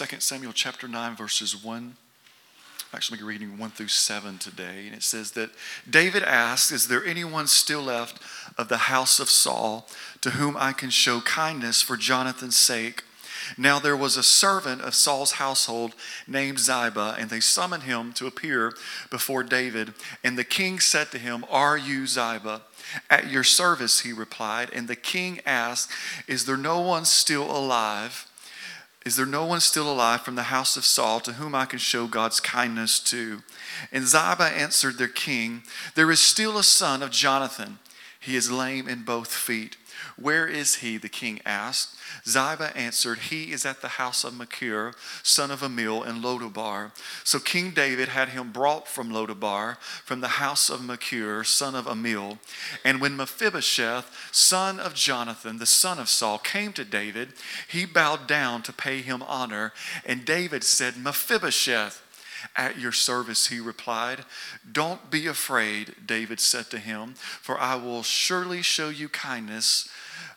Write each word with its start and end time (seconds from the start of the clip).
2 0.00 0.18
Samuel 0.18 0.54
chapter 0.54 0.88
9, 0.88 1.14
verses 1.14 1.62
1. 1.62 1.94
Actually, 2.94 3.18
I'm 3.18 3.26
reading 3.26 3.58
1 3.58 3.70
through 3.72 3.88
7 3.88 4.38
today. 4.38 4.86
And 4.86 4.94
it 4.94 5.02
says 5.02 5.32
that 5.32 5.50
David 5.88 6.22
asked, 6.22 6.72
Is 6.72 6.88
there 6.88 7.04
anyone 7.04 7.46
still 7.46 7.82
left 7.82 8.18
of 8.56 8.70
the 8.70 8.78
house 8.78 9.20
of 9.20 9.28
Saul 9.28 9.86
to 10.22 10.30
whom 10.30 10.56
I 10.56 10.72
can 10.72 10.88
show 10.88 11.20
kindness 11.20 11.82
for 11.82 11.98
Jonathan's 11.98 12.56
sake? 12.56 13.04
Now 13.58 13.78
there 13.78 13.96
was 13.96 14.16
a 14.16 14.22
servant 14.22 14.80
of 14.80 14.94
Saul's 14.94 15.32
household 15.32 15.94
named 16.26 16.60
Ziba, 16.60 17.16
and 17.18 17.28
they 17.28 17.40
summoned 17.40 17.82
him 17.82 18.14
to 18.14 18.26
appear 18.26 18.72
before 19.10 19.42
David. 19.42 19.92
And 20.24 20.38
the 20.38 20.44
king 20.44 20.80
said 20.80 21.10
to 21.10 21.18
him, 21.18 21.44
Are 21.50 21.76
you 21.76 22.06
Ziba? 22.06 22.62
At 23.10 23.28
your 23.28 23.44
service, 23.44 24.00
he 24.00 24.14
replied. 24.14 24.70
And 24.72 24.88
the 24.88 24.96
king 24.96 25.40
asked, 25.44 25.90
Is 26.26 26.46
there 26.46 26.56
no 26.56 26.80
one 26.80 27.04
still 27.04 27.54
alive? 27.54 28.29
Is 29.06 29.16
there 29.16 29.26
no 29.26 29.46
one 29.46 29.60
still 29.60 29.90
alive 29.90 30.22
from 30.22 30.34
the 30.34 30.44
house 30.44 30.76
of 30.76 30.84
Saul 30.84 31.20
to 31.20 31.34
whom 31.34 31.54
I 31.54 31.64
can 31.64 31.78
show 31.78 32.06
God's 32.06 32.38
kindness 32.38 33.00
to? 33.00 33.42
And 33.90 34.06
Ziba 34.06 34.44
answered 34.44 34.98
their 34.98 35.08
king, 35.08 35.62
There 35.94 36.10
is 36.10 36.20
still 36.20 36.58
a 36.58 36.64
son 36.64 37.02
of 37.02 37.10
Jonathan. 37.10 37.78
He 38.20 38.36
is 38.36 38.50
lame 38.50 38.88
in 38.88 39.04
both 39.04 39.32
feet. 39.32 39.78
Where 40.16 40.46
is 40.46 40.76
he? 40.76 40.96
The 40.96 41.08
king 41.08 41.40
asked. 41.44 41.96
Ziba 42.26 42.76
answered, 42.76 43.18
He 43.18 43.52
is 43.52 43.64
at 43.64 43.80
the 43.80 43.88
house 43.88 44.24
of 44.24 44.36
Machir, 44.36 44.94
son 45.22 45.50
of 45.50 45.60
Ammiel, 45.60 46.06
in 46.06 46.22
Lodabar. 46.22 46.92
So 47.24 47.38
King 47.38 47.70
David 47.70 48.08
had 48.08 48.30
him 48.30 48.52
brought 48.52 48.88
from 48.88 49.10
Lodabar, 49.10 49.78
from 50.04 50.20
the 50.20 50.28
house 50.28 50.70
of 50.70 50.84
Machir, 50.84 51.44
son 51.44 51.74
of 51.74 51.86
Ammiel. 51.86 52.38
And 52.84 53.00
when 53.00 53.16
Mephibosheth, 53.16 54.30
son 54.32 54.78
of 54.80 54.94
Jonathan, 54.94 55.58
the 55.58 55.66
son 55.66 55.98
of 55.98 56.08
Saul, 56.08 56.38
came 56.38 56.72
to 56.74 56.84
David, 56.84 57.34
he 57.68 57.86
bowed 57.86 58.26
down 58.26 58.62
to 58.62 58.72
pay 58.72 59.00
him 59.02 59.22
honor. 59.22 59.72
And 60.04 60.24
David 60.24 60.64
said, 60.64 60.96
Mephibosheth, 60.96 62.02
at 62.56 62.78
your 62.78 62.92
service, 62.92 63.48
he 63.48 63.60
replied. 63.60 64.24
Don't 64.70 65.10
be 65.10 65.26
afraid, 65.26 65.94
David 66.06 66.40
said 66.40 66.70
to 66.70 66.78
him, 66.78 67.14
for 67.14 67.58
I 67.58 67.74
will 67.76 68.02
surely 68.02 68.62
show 68.62 68.88
you 68.88 69.08
kindness 69.08 69.88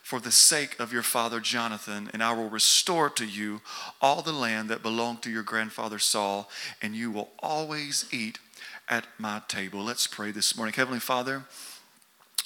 for 0.02 0.20
the 0.20 0.30
sake 0.30 0.78
of 0.78 0.92
your 0.92 1.02
father 1.02 1.40
Jonathan, 1.40 2.10
and 2.12 2.22
I 2.22 2.32
will 2.32 2.50
restore 2.50 3.08
to 3.10 3.24
you 3.24 3.62
all 4.02 4.20
the 4.20 4.32
land 4.32 4.68
that 4.68 4.82
belonged 4.82 5.22
to 5.22 5.30
your 5.30 5.42
grandfather 5.42 5.98
Saul, 5.98 6.50
and 6.82 6.94
you 6.94 7.10
will 7.10 7.30
always 7.38 8.06
eat 8.12 8.38
at 8.88 9.06
my 9.18 9.40
table. 9.48 9.82
Let's 9.82 10.06
pray 10.06 10.30
this 10.30 10.56
morning. 10.56 10.74
Heavenly 10.74 11.00
Father, 11.00 11.44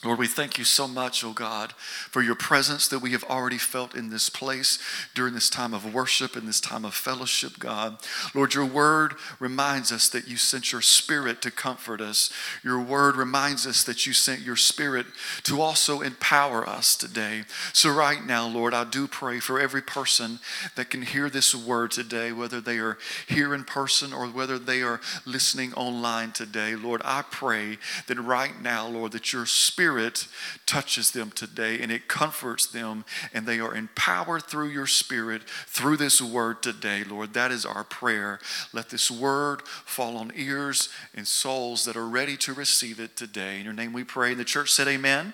Lord, 0.04 0.20
we 0.20 0.28
thank 0.28 0.58
you 0.58 0.64
so 0.64 0.86
much, 0.86 1.24
oh 1.24 1.32
God, 1.32 1.72
for 1.72 2.22
your 2.22 2.36
presence 2.36 2.86
that 2.86 3.00
we 3.00 3.10
have 3.10 3.24
already 3.24 3.58
felt 3.58 3.96
in 3.96 4.10
this 4.10 4.30
place 4.30 4.78
during 5.12 5.34
this 5.34 5.50
time 5.50 5.74
of 5.74 5.92
worship 5.92 6.36
and 6.36 6.46
this 6.46 6.60
time 6.60 6.84
of 6.84 6.94
fellowship, 6.94 7.58
God. 7.58 7.96
Lord, 8.32 8.54
your 8.54 8.64
word 8.64 9.14
reminds 9.40 9.90
us 9.90 10.08
that 10.10 10.28
you 10.28 10.36
sent 10.36 10.70
your 10.70 10.82
spirit 10.82 11.42
to 11.42 11.50
comfort 11.50 12.00
us. 12.00 12.30
Your 12.62 12.80
word 12.80 13.16
reminds 13.16 13.66
us 13.66 13.82
that 13.82 14.06
you 14.06 14.12
sent 14.12 14.38
your 14.40 14.54
spirit 14.54 15.06
to 15.42 15.60
also 15.60 16.00
empower 16.00 16.64
us 16.68 16.94
today. 16.94 17.42
So, 17.72 17.90
right 17.92 18.24
now, 18.24 18.46
Lord, 18.46 18.74
I 18.74 18.84
do 18.84 19.08
pray 19.08 19.40
for 19.40 19.58
every 19.58 19.82
person 19.82 20.38
that 20.76 20.90
can 20.90 21.02
hear 21.02 21.28
this 21.28 21.56
word 21.56 21.90
today, 21.90 22.30
whether 22.30 22.60
they 22.60 22.78
are 22.78 22.98
here 23.26 23.52
in 23.52 23.64
person 23.64 24.12
or 24.12 24.28
whether 24.28 24.60
they 24.60 24.80
are 24.80 25.00
listening 25.26 25.74
online 25.74 26.30
today. 26.30 26.76
Lord, 26.76 27.02
I 27.04 27.24
pray 27.28 27.78
that 28.06 28.20
right 28.20 28.62
now, 28.62 28.86
Lord, 28.86 29.10
that 29.10 29.32
your 29.32 29.44
spirit 29.44 29.87
Spirit 29.88 30.28
touches 30.66 31.12
them 31.12 31.30
today 31.30 31.80
and 31.80 31.90
it 31.90 32.08
comforts 32.08 32.66
them, 32.66 33.06
and 33.32 33.46
they 33.46 33.58
are 33.58 33.74
empowered 33.74 34.42
through 34.42 34.68
your 34.68 34.86
Spirit 34.86 35.42
through 35.66 35.96
this 35.96 36.20
word 36.20 36.62
today, 36.62 37.04
Lord. 37.04 37.32
That 37.32 37.50
is 37.50 37.64
our 37.64 37.84
prayer. 37.84 38.38
Let 38.74 38.90
this 38.90 39.10
word 39.10 39.62
fall 39.62 40.18
on 40.18 40.30
ears 40.36 40.90
and 41.14 41.26
souls 41.26 41.86
that 41.86 41.96
are 41.96 42.06
ready 42.06 42.36
to 42.36 42.52
receive 42.52 43.00
it 43.00 43.16
today. 43.16 43.60
In 43.60 43.64
your 43.64 43.72
name 43.72 43.94
we 43.94 44.04
pray. 44.04 44.32
And 44.32 44.40
the 44.40 44.44
church 44.44 44.72
said, 44.72 44.88
Amen. 44.88 45.32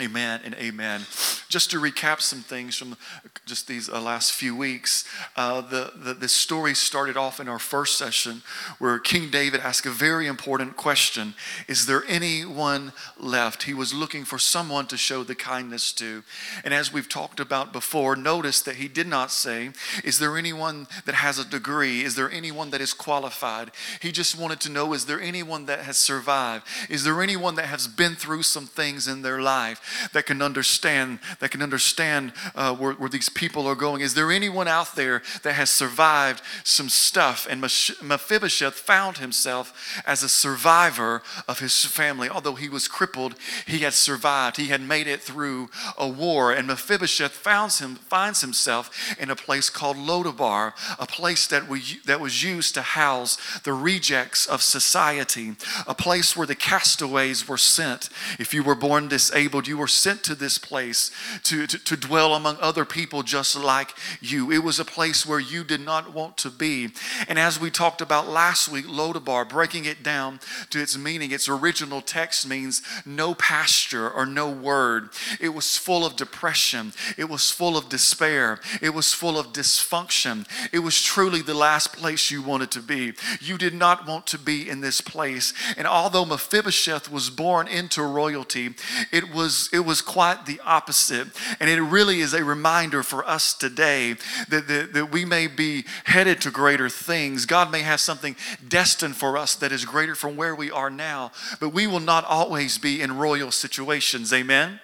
Amen 0.00 0.40
and 0.44 0.54
amen. 0.54 1.02
Just 1.48 1.70
to 1.70 1.80
recap 1.80 2.22
some 2.22 2.40
things 2.40 2.76
from 2.76 2.96
just 3.44 3.68
these 3.68 3.88
uh, 3.88 4.00
last 4.00 4.32
few 4.32 4.56
weeks, 4.56 5.06
uh, 5.36 5.60
the, 5.60 5.92
the, 5.94 6.14
the 6.14 6.28
story 6.28 6.74
started 6.74 7.16
off 7.16 7.38
in 7.38 7.48
our 7.48 7.58
first 7.58 7.98
session 7.98 8.42
where 8.78 8.98
King 8.98 9.30
David 9.30 9.60
asked 9.60 9.84
a 9.84 9.90
very 9.90 10.26
important 10.26 10.76
question 10.76 11.34
Is 11.68 11.86
there 11.86 12.04
anyone 12.08 12.92
left? 13.18 13.64
He 13.64 13.74
was 13.74 13.92
looking 13.92 14.24
for 14.24 14.38
someone 14.38 14.86
to 14.86 14.96
show 14.96 15.24
the 15.24 15.34
kindness 15.34 15.92
to. 15.94 16.22
And 16.64 16.72
as 16.72 16.92
we've 16.92 17.08
talked 17.08 17.38
about 17.38 17.72
before, 17.72 18.16
notice 18.16 18.62
that 18.62 18.76
he 18.76 18.88
did 18.88 19.06
not 19.06 19.30
say, 19.30 19.70
Is 20.04 20.18
there 20.18 20.38
anyone 20.38 20.86
that 21.04 21.16
has 21.16 21.38
a 21.38 21.48
degree? 21.48 22.02
Is 22.02 22.14
there 22.14 22.30
anyone 22.30 22.70
that 22.70 22.80
is 22.80 22.94
qualified? 22.94 23.72
He 24.00 24.10
just 24.10 24.38
wanted 24.38 24.60
to 24.60 24.70
know, 24.70 24.94
Is 24.94 25.04
there 25.04 25.20
anyone 25.20 25.66
that 25.66 25.80
has 25.80 25.98
survived? 25.98 26.66
Is 26.88 27.04
there 27.04 27.20
anyone 27.20 27.56
that 27.56 27.66
has 27.66 27.86
been 27.86 28.14
through 28.14 28.44
some 28.44 28.66
things 28.66 29.06
in 29.06 29.20
their 29.20 29.40
life? 29.42 29.80
That 30.12 30.26
can 30.26 30.42
understand 30.42 31.18
that 31.40 31.50
can 31.50 31.62
understand 31.62 32.32
uh, 32.54 32.74
where, 32.74 32.92
where 32.92 33.08
these 33.08 33.28
people 33.28 33.66
are 33.66 33.74
going. 33.74 34.00
Is 34.00 34.14
there 34.14 34.30
anyone 34.30 34.68
out 34.68 34.94
there 34.94 35.22
that 35.42 35.54
has 35.54 35.70
survived 35.70 36.42
some 36.64 36.88
stuff? 36.88 37.46
And 37.48 37.60
Mephibosheth 37.60 38.74
found 38.74 39.18
himself 39.18 40.02
as 40.06 40.22
a 40.22 40.28
survivor 40.28 41.22
of 41.48 41.60
his 41.60 41.84
family. 41.84 42.28
Although 42.28 42.54
he 42.54 42.68
was 42.68 42.88
crippled, 42.88 43.34
he 43.66 43.80
had 43.80 43.92
survived. 43.92 44.56
He 44.56 44.68
had 44.68 44.80
made 44.80 45.06
it 45.06 45.20
through 45.20 45.70
a 45.98 46.08
war. 46.08 46.52
And 46.52 46.66
Mephibosheth 46.66 47.32
finds, 47.32 47.78
him, 47.78 47.96
finds 47.96 48.40
himself 48.40 48.90
in 49.18 49.30
a 49.30 49.36
place 49.36 49.70
called 49.70 49.96
Lodabar, 49.96 50.72
a 50.98 51.06
place 51.06 51.46
that, 51.46 51.68
we, 51.68 51.82
that 52.06 52.20
was 52.20 52.42
used 52.42 52.74
to 52.74 52.82
house 52.82 53.38
the 53.60 53.72
rejects 53.72 54.46
of 54.46 54.62
society, 54.62 55.56
a 55.86 55.94
place 55.94 56.36
where 56.36 56.46
the 56.46 56.54
castaways 56.54 57.48
were 57.48 57.58
sent. 57.58 58.08
If 58.38 58.54
you 58.54 58.62
were 58.62 58.74
born 58.74 59.08
disabled, 59.08 59.66
you 59.66 59.71
were 59.74 59.88
sent 59.88 60.22
to 60.24 60.34
this 60.34 60.58
place 60.58 61.10
to, 61.44 61.66
to, 61.66 61.78
to, 61.78 61.96
dwell 61.96 62.34
among 62.34 62.56
other 62.60 62.84
people 62.84 63.22
just 63.22 63.56
like 63.56 63.94
you. 64.20 64.50
It 64.50 64.64
was 64.64 64.80
a 64.80 64.84
place 64.84 65.24
where 65.24 65.38
you 65.38 65.62
did 65.62 65.80
not 65.80 66.12
want 66.12 66.36
to 66.38 66.50
be. 66.50 66.88
And 67.28 67.38
as 67.38 67.60
we 67.60 67.70
talked 67.70 68.00
about 68.00 68.28
last 68.28 68.68
week, 68.68 68.86
Lodabar, 68.86 69.48
breaking 69.48 69.84
it 69.84 70.02
down 70.02 70.40
to 70.70 70.80
its 70.80 70.96
meaning, 70.96 71.30
its 71.30 71.48
original 71.48 72.00
text 72.00 72.48
means 72.48 72.82
no 73.06 73.34
pasture 73.34 74.10
or 74.10 74.26
no 74.26 74.50
word. 74.50 75.10
It 75.40 75.50
was 75.50 75.76
full 75.76 76.04
of 76.04 76.16
depression, 76.16 76.92
it 77.16 77.28
was 77.28 77.50
full 77.50 77.76
of 77.76 77.88
despair, 77.88 78.60
it 78.80 78.90
was 78.90 79.12
full 79.12 79.38
of 79.38 79.52
dysfunction. 79.52 80.46
It 80.72 80.80
was 80.80 81.02
truly 81.02 81.42
the 81.42 81.54
last 81.54 81.92
place 81.92 82.30
you 82.30 82.42
wanted 82.42 82.70
to 82.72 82.80
be. 82.80 83.12
You 83.40 83.58
did 83.58 83.74
not 83.74 84.06
want 84.06 84.26
to 84.28 84.38
be 84.38 84.68
in 84.68 84.80
this 84.80 85.00
place. 85.00 85.52
And 85.76 85.86
although 85.86 86.24
Mephibosheth 86.24 87.10
was 87.10 87.30
born 87.30 87.68
into 87.68 88.02
royalty, 88.02 88.74
it 89.10 89.32
was 89.32 89.61
it 89.72 89.80
was 89.80 90.00
quite 90.00 90.46
the 90.46 90.60
opposite. 90.64 91.28
And 91.60 91.68
it 91.68 91.80
really 91.80 92.20
is 92.20 92.34
a 92.34 92.44
reminder 92.44 93.02
for 93.02 93.24
us 93.24 93.54
today 93.54 94.14
that, 94.48 94.68
that, 94.68 94.92
that 94.94 95.06
we 95.06 95.24
may 95.24 95.46
be 95.46 95.84
headed 96.04 96.40
to 96.42 96.50
greater 96.50 96.88
things. 96.88 97.46
God 97.46 97.70
may 97.70 97.82
have 97.82 98.00
something 98.00 98.36
destined 98.66 99.16
for 99.16 99.36
us 99.36 99.54
that 99.56 99.72
is 99.72 99.84
greater 99.84 100.14
from 100.14 100.36
where 100.36 100.54
we 100.54 100.70
are 100.70 100.90
now, 100.90 101.32
but 101.60 101.70
we 101.70 101.86
will 101.86 102.00
not 102.00 102.24
always 102.24 102.78
be 102.78 103.00
in 103.00 103.16
royal 103.18 103.50
situations. 103.50 104.32
Amen. 104.32 104.80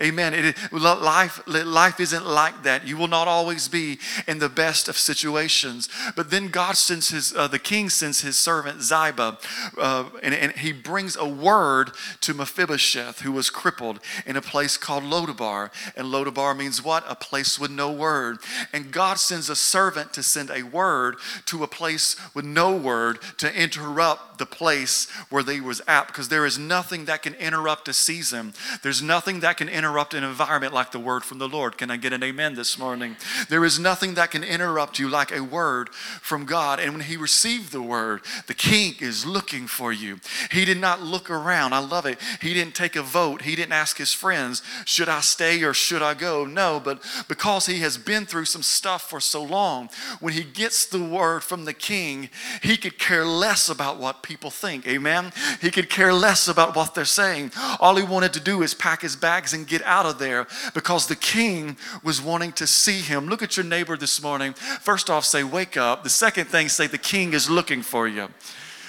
Amen. 0.00 0.34
It, 0.34 0.56
life, 0.72 1.40
life 1.46 2.00
isn't 2.00 2.26
like 2.26 2.62
that. 2.62 2.86
You 2.86 2.96
will 2.96 3.08
not 3.08 3.28
always 3.28 3.68
be 3.68 3.98
in 4.26 4.38
the 4.38 4.48
best 4.48 4.88
of 4.88 4.98
situations. 4.98 5.88
But 6.16 6.30
then 6.30 6.48
God 6.48 6.76
sends 6.76 7.10
his, 7.10 7.34
uh, 7.34 7.48
the 7.48 7.58
king 7.58 7.88
sends 7.90 8.20
his 8.20 8.38
servant 8.38 8.82
Ziba, 8.82 9.38
uh, 9.78 10.04
and, 10.22 10.34
and, 10.34 10.52
he 10.58 10.72
brings 10.72 11.16
a 11.16 11.28
word 11.28 11.92
to 12.20 12.34
Mephibosheth, 12.34 13.20
who 13.20 13.32
was 13.32 13.50
crippled 13.50 14.00
in 14.26 14.36
a 14.36 14.42
place 14.42 14.76
called 14.76 15.04
Lodabar. 15.04 15.70
And 15.96 16.08
Lodabar 16.08 16.56
means 16.56 16.82
what? 16.82 17.04
A 17.08 17.14
place 17.14 17.58
with 17.58 17.70
no 17.70 17.92
word. 17.92 18.38
And 18.72 18.90
God 18.90 19.18
sends 19.18 19.48
a 19.48 19.56
servant 19.56 20.12
to 20.14 20.22
send 20.22 20.50
a 20.50 20.62
word 20.62 21.16
to 21.46 21.62
a 21.62 21.68
place 21.68 22.16
with 22.34 22.44
no 22.44 22.76
word 22.76 23.18
to 23.38 23.54
interrupt 23.54 24.38
the 24.38 24.46
place 24.46 25.08
where 25.30 25.42
they 25.42 25.60
was 25.60 25.80
at, 25.86 26.06
because 26.06 26.28
there 26.28 26.46
is 26.46 26.58
nothing 26.58 27.04
that 27.04 27.22
can 27.22 27.34
interrupt 27.34 27.88
a 27.88 27.92
season. 27.92 28.54
There's 28.82 29.02
nothing 29.02 29.40
that 29.40 29.56
can 29.56 29.67
can 29.68 29.76
interrupt 29.76 30.14
an 30.14 30.24
environment 30.24 30.72
like 30.72 30.92
the 30.92 30.98
word 30.98 31.24
from 31.24 31.38
the 31.38 31.48
Lord. 31.48 31.76
Can 31.76 31.90
I 31.90 31.96
get 31.96 32.12
an 32.12 32.22
amen 32.22 32.54
this 32.54 32.78
morning? 32.78 33.16
There 33.48 33.64
is 33.64 33.78
nothing 33.78 34.14
that 34.14 34.30
can 34.30 34.42
interrupt 34.42 34.98
you 34.98 35.08
like 35.08 35.30
a 35.30 35.42
word 35.42 35.90
from 35.90 36.46
God. 36.46 36.80
And 36.80 36.92
when 36.92 37.02
he 37.02 37.16
received 37.16 37.72
the 37.72 37.82
word, 37.82 38.22
the 38.46 38.54
king 38.54 38.94
is 39.00 39.26
looking 39.26 39.66
for 39.66 39.92
you. 39.92 40.20
He 40.50 40.64
did 40.64 40.78
not 40.78 41.02
look 41.02 41.28
around. 41.28 41.74
I 41.74 41.80
love 41.80 42.06
it. 42.06 42.18
He 42.40 42.54
didn't 42.54 42.74
take 42.74 42.96
a 42.96 43.02
vote. 43.02 43.42
He 43.42 43.56
didn't 43.56 43.72
ask 43.72 43.98
his 43.98 44.12
friends, 44.12 44.62
should 44.86 45.08
I 45.08 45.20
stay 45.20 45.62
or 45.62 45.74
should 45.74 46.02
I 46.02 46.14
go? 46.14 46.46
No, 46.46 46.80
but 46.82 47.02
because 47.28 47.66
he 47.66 47.80
has 47.80 47.98
been 47.98 48.24
through 48.24 48.46
some 48.46 48.62
stuff 48.62 49.10
for 49.10 49.20
so 49.20 49.42
long, 49.42 49.90
when 50.20 50.32
he 50.32 50.44
gets 50.44 50.86
the 50.86 51.02
word 51.02 51.42
from 51.42 51.66
the 51.66 51.74
king, 51.74 52.30
he 52.62 52.76
could 52.76 52.98
care 52.98 53.26
less 53.26 53.68
about 53.68 53.98
what 53.98 54.22
people 54.22 54.50
think. 54.50 54.88
Amen. 54.88 55.30
He 55.60 55.70
could 55.70 55.90
care 55.90 56.14
less 56.14 56.48
about 56.48 56.74
what 56.74 56.94
they're 56.94 57.04
saying. 57.04 57.52
All 57.80 57.96
he 57.96 58.02
wanted 58.02 58.32
to 58.32 58.40
do 58.40 58.62
is 58.62 58.72
pack 58.72 59.02
his 59.02 59.16
bags 59.16 59.52
and 59.52 59.57
get 59.64 59.82
out 59.82 60.06
of 60.06 60.18
there 60.18 60.46
because 60.74 61.06
the 61.06 61.16
king 61.16 61.76
was 62.02 62.20
wanting 62.20 62.52
to 62.52 62.66
see 62.66 63.00
him. 63.00 63.26
Look 63.26 63.42
at 63.42 63.56
your 63.56 63.66
neighbor 63.66 63.96
this 63.96 64.22
morning. 64.22 64.52
First 64.52 65.10
off, 65.10 65.24
say, 65.24 65.42
Wake 65.44 65.76
up. 65.76 66.04
The 66.04 66.10
second 66.10 66.46
thing, 66.46 66.68
say, 66.68 66.86
The 66.86 66.98
king 66.98 67.32
is 67.32 67.48
looking 67.48 67.82
for 67.82 68.06
you. 68.06 68.28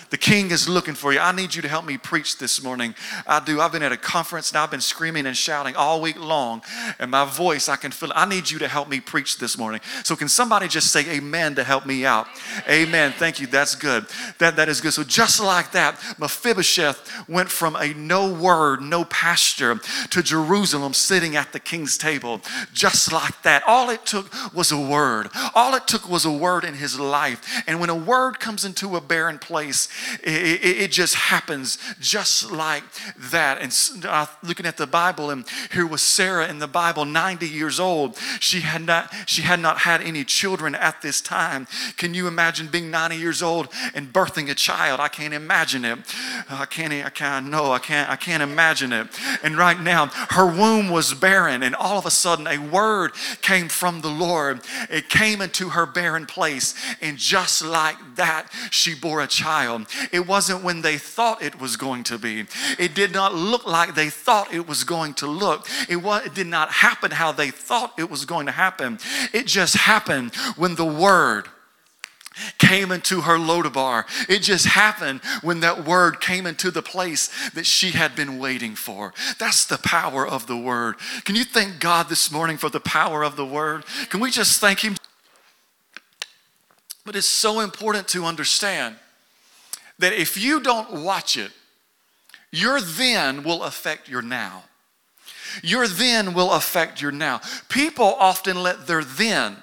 The 0.10 0.18
king 0.18 0.52
is 0.52 0.68
looking 0.68 0.96
for 0.96 1.14
you. 1.14 1.20
I 1.20 1.32
need 1.32 1.54
you 1.54 1.62
to 1.62 1.68
help 1.68 1.86
me 1.86 1.98
preach 1.98 2.38
this 2.38 2.64
morning. 2.64 2.96
I 3.28 3.40
do. 3.40 3.62
I've 3.62 3.72
been 3.72 3.84
at 3.84 3.92
a 3.92 3.98
conference 3.98 4.52
and 4.52 4.58
I've 4.58 4.72
been 4.72 4.82
screaming 4.82 5.26
and 5.26 5.38
shouting 5.38 5.76
all 5.76 6.02
week 6.02 6.20
long, 6.20 6.62
and 6.98 7.12
my 7.12 7.26
voice, 7.26 7.70
I 7.70 7.76
can 7.76 7.92
feel 7.92 8.10
it. 8.10 8.16
I 8.16 8.26
need 8.26 8.50
you 8.50 8.60
to 8.60 8.68
help 8.68 8.90
me 8.90 9.00
preach 9.00 9.38
this 9.38 9.58
morning. 9.58 9.82
So, 10.04 10.16
can 10.16 10.28
somebody 10.28 10.68
just 10.68 10.92
say 10.92 11.08
amen 11.10 11.56
to 11.56 11.64
help 11.64 11.86
me 11.86 12.06
out? 12.06 12.28
Amen. 12.68 13.14
Thank 13.18 13.40
you. 13.40 13.48
That's 13.48 13.76
good. 13.76 14.06
That, 14.40 14.56
that 14.56 14.70
is 14.70 14.82
good. 14.82 14.94
So, 14.94 15.04
just 15.04 15.40
like 15.40 15.72
that, 15.74 16.00
Mephibosheth 16.18 17.30
went 17.30 17.50
from 17.50 17.76
a 17.76 17.94
no 17.94 18.34
word, 18.34 18.82
no 18.82 19.06
pasture 19.06 19.80
to 20.10 20.24
Jerusalem 20.24 20.94
sitting 20.94 21.36
at 21.36 21.54
the 21.54 21.60
king's 21.60 21.98
table. 21.98 22.42
Just 22.74 23.12
like 23.12 23.42
that. 23.44 23.64
All 23.68 23.90
it 23.90 24.06
took 24.06 24.32
was 24.54 24.72
a 24.72 24.80
word. 24.80 25.30
All 25.54 25.76
it 25.76 25.88
took 25.88 26.10
was 26.10 26.26
a 26.26 26.32
word 26.32 26.64
in 26.64 26.74
his 26.74 27.00
life. 27.00 27.64
And 27.68 27.80
when 27.80 27.90
a 27.90 27.96
word 27.96 28.40
comes 28.40 28.66
into 28.66 28.96
a 28.96 29.02
barren 29.02 29.38
place, 29.38 29.88
it, 30.24 30.64
it, 30.64 30.78
it 30.82 30.92
just 30.92 31.16
happens 31.16 31.78
just 32.00 32.52
like 32.52 32.84
that. 33.32 33.62
And 33.62 34.06
uh, 34.06 34.28
looking 34.44 34.66
at 34.66 34.78
the 34.78 34.88
Bible, 34.88 35.30
and 35.30 35.46
here 35.72 35.86
was 35.86 36.02
Sarah 36.02 36.48
in 36.48 36.60
the 36.60 36.68
Bible, 36.68 37.06
90 37.06 37.48
years 37.48 37.80
old. 37.80 38.18
She 38.40 38.62
had 38.62 38.86
not 38.86 39.14
she 39.26 39.42
had 39.42 39.60
not 39.60 39.80
had 39.80 40.02
any 40.02 40.24
children 40.24 40.76
at 40.76 41.02
this 41.02 41.22
time. 41.22 41.68
Can 41.98 42.14
you 42.14 42.28
imagine 42.28 42.68
being 42.68 42.92
90 42.92 43.18
years 43.18 43.42
old 43.42 43.70
and 43.94 44.12
birthing 44.12 44.50
a 44.50 44.56
child? 44.56 45.00
I 45.00 45.08
can't 45.08 45.34
imagine 45.34 45.86
it. 45.86 46.00
I 46.50 46.66
can't. 46.66 46.94
I 46.94 47.10
can't. 47.10 47.48
No, 47.48 47.72
I 47.72 47.80
can't. 47.80 48.10
I 48.10 48.16
can't 48.16 48.44
imagine 48.44 48.94
it. 48.94 49.08
And 49.44 49.58
right 49.58 49.80
now, 49.80 50.08
her 50.32 50.46
womb 50.46 50.90
was 50.90 51.14
barren, 51.14 51.64
and 51.64 51.76
all 51.76 51.98
of 51.98 52.06
a 52.06 52.12
sudden, 52.12 52.48
a 52.48 52.58
word 52.58 53.12
came 53.42 53.68
from 53.70 54.02
the 54.02 54.10
Lord. 54.10 54.62
It 54.90 55.10
came 55.10 55.42
into 55.42 55.70
her 55.70 55.86
barren 55.86 56.26
place, 56.26 56.74
and 57.02 57.18
just 57.18 57.64
like 57.64 57.98
that, 58.16 58.48
she 58.72 58.96
bore 58.96 59.22
a 59.22 59.28
child. 59.28 59.88
It 60.12 60.28
wasn't 60.28 60.64
when 60.64 60.82
they 60.82 60.98
thought 60.98 61.42
it 61.42 61.60
was 61.60 61.78
going 61.78 62.04
to 62.06 62.18
be. 62.18 62.46
It 62.78 62.94
did 62.96 63.12
not 63.12 63.34
look 63.34 63.66
like 63.66 63.96
they 63.96 64.10
thought 64.10 64.54
it 64.54 64.68
was 64.68 64.84
going 64.84 65.14
to 65.16 65.28
look. 65.28 65.68
It, 65.88 65.98
was, 65.98 66.26
it 66.26 66.34
did 66.34 66.48
not 66.48 66.72
happen 66.72 67.12
how 67.12 67.32
they 67.32 67.52
thought 67.52 67.94
it 67.98 68.10
was 68.10 68.26
going 68.26 68.46
to 68.46 68.52
happen. 68.52 69.00
It 69.34 69.48
just 69.48 69.76
happened 69.76 70.36
when 70.56 70.76
the 70.76 70.86
word 70.86 71.48
came 72.58 72.92
into 72.92 73.22
her 73.22 73.38
Lodabar. 73.38 74.06
It 74.30 74.40
just 74.40 74.66
happened 74.66 75.22
when 75.42 75.60
that 75.62 75.86
word 75.86 76.22
came 76.22 76.46
into 76.46 76.72
the 76.72 76.82
place 76.82 77.30
that 77.52 77.66
she 77.66 77.92
had 77.92 78.16
been 78.16 78.40
waiting 78.40 78.76
for. 78.76 79.14
That's 79.38 79.66
the 79.66 79.78
power 79.78 80.28
of 80.28 80.48
the 80.48 80.58
word. 80.58 80.96
Can 81.26 81.36
you 81.36 81.44
thank 81.44 81.80
God 81.80 82.10
this 82.10 82.32
morning 82.32 82.58
for 82.58 82.70
the 82.70 82.80
power 82.80 83.24
of 83.24 83.36
the 83.36 83.46
word? 83.46 83.86
Can 84.10 84.20
we 84.20 84.32
just 84.32 84.60
thank 84.60 84.82
Him? 84.82 84.96
But 87.06 87.16
it's 87.16 87.28
so 87.28 87.60
important 87.60 88.08
to 88.10 88.26
understand 88.26 88.96
that 90.00 90.14
if 90.14 90.38
you 90.38 90.60
don't 90.62 91.04
watch 91.04 91.38
it, 91.38 91.52
your 92.52 92.82
then 92.82 93.44
will 93.44 93.64
affect 93.64 94.10
your 94.10 94.22
now. 94.22 94.64
Your 95.64 95.88
then 95.88 96.34
will 96.34 96.52
affect 96.52 97.02
your 97.02 97.12
now. 97.12 97.42
People 97.70 98.16
often 98.20 98.62
let 98.62 98.88
their 98.88 99.04
then, 99.04 99.58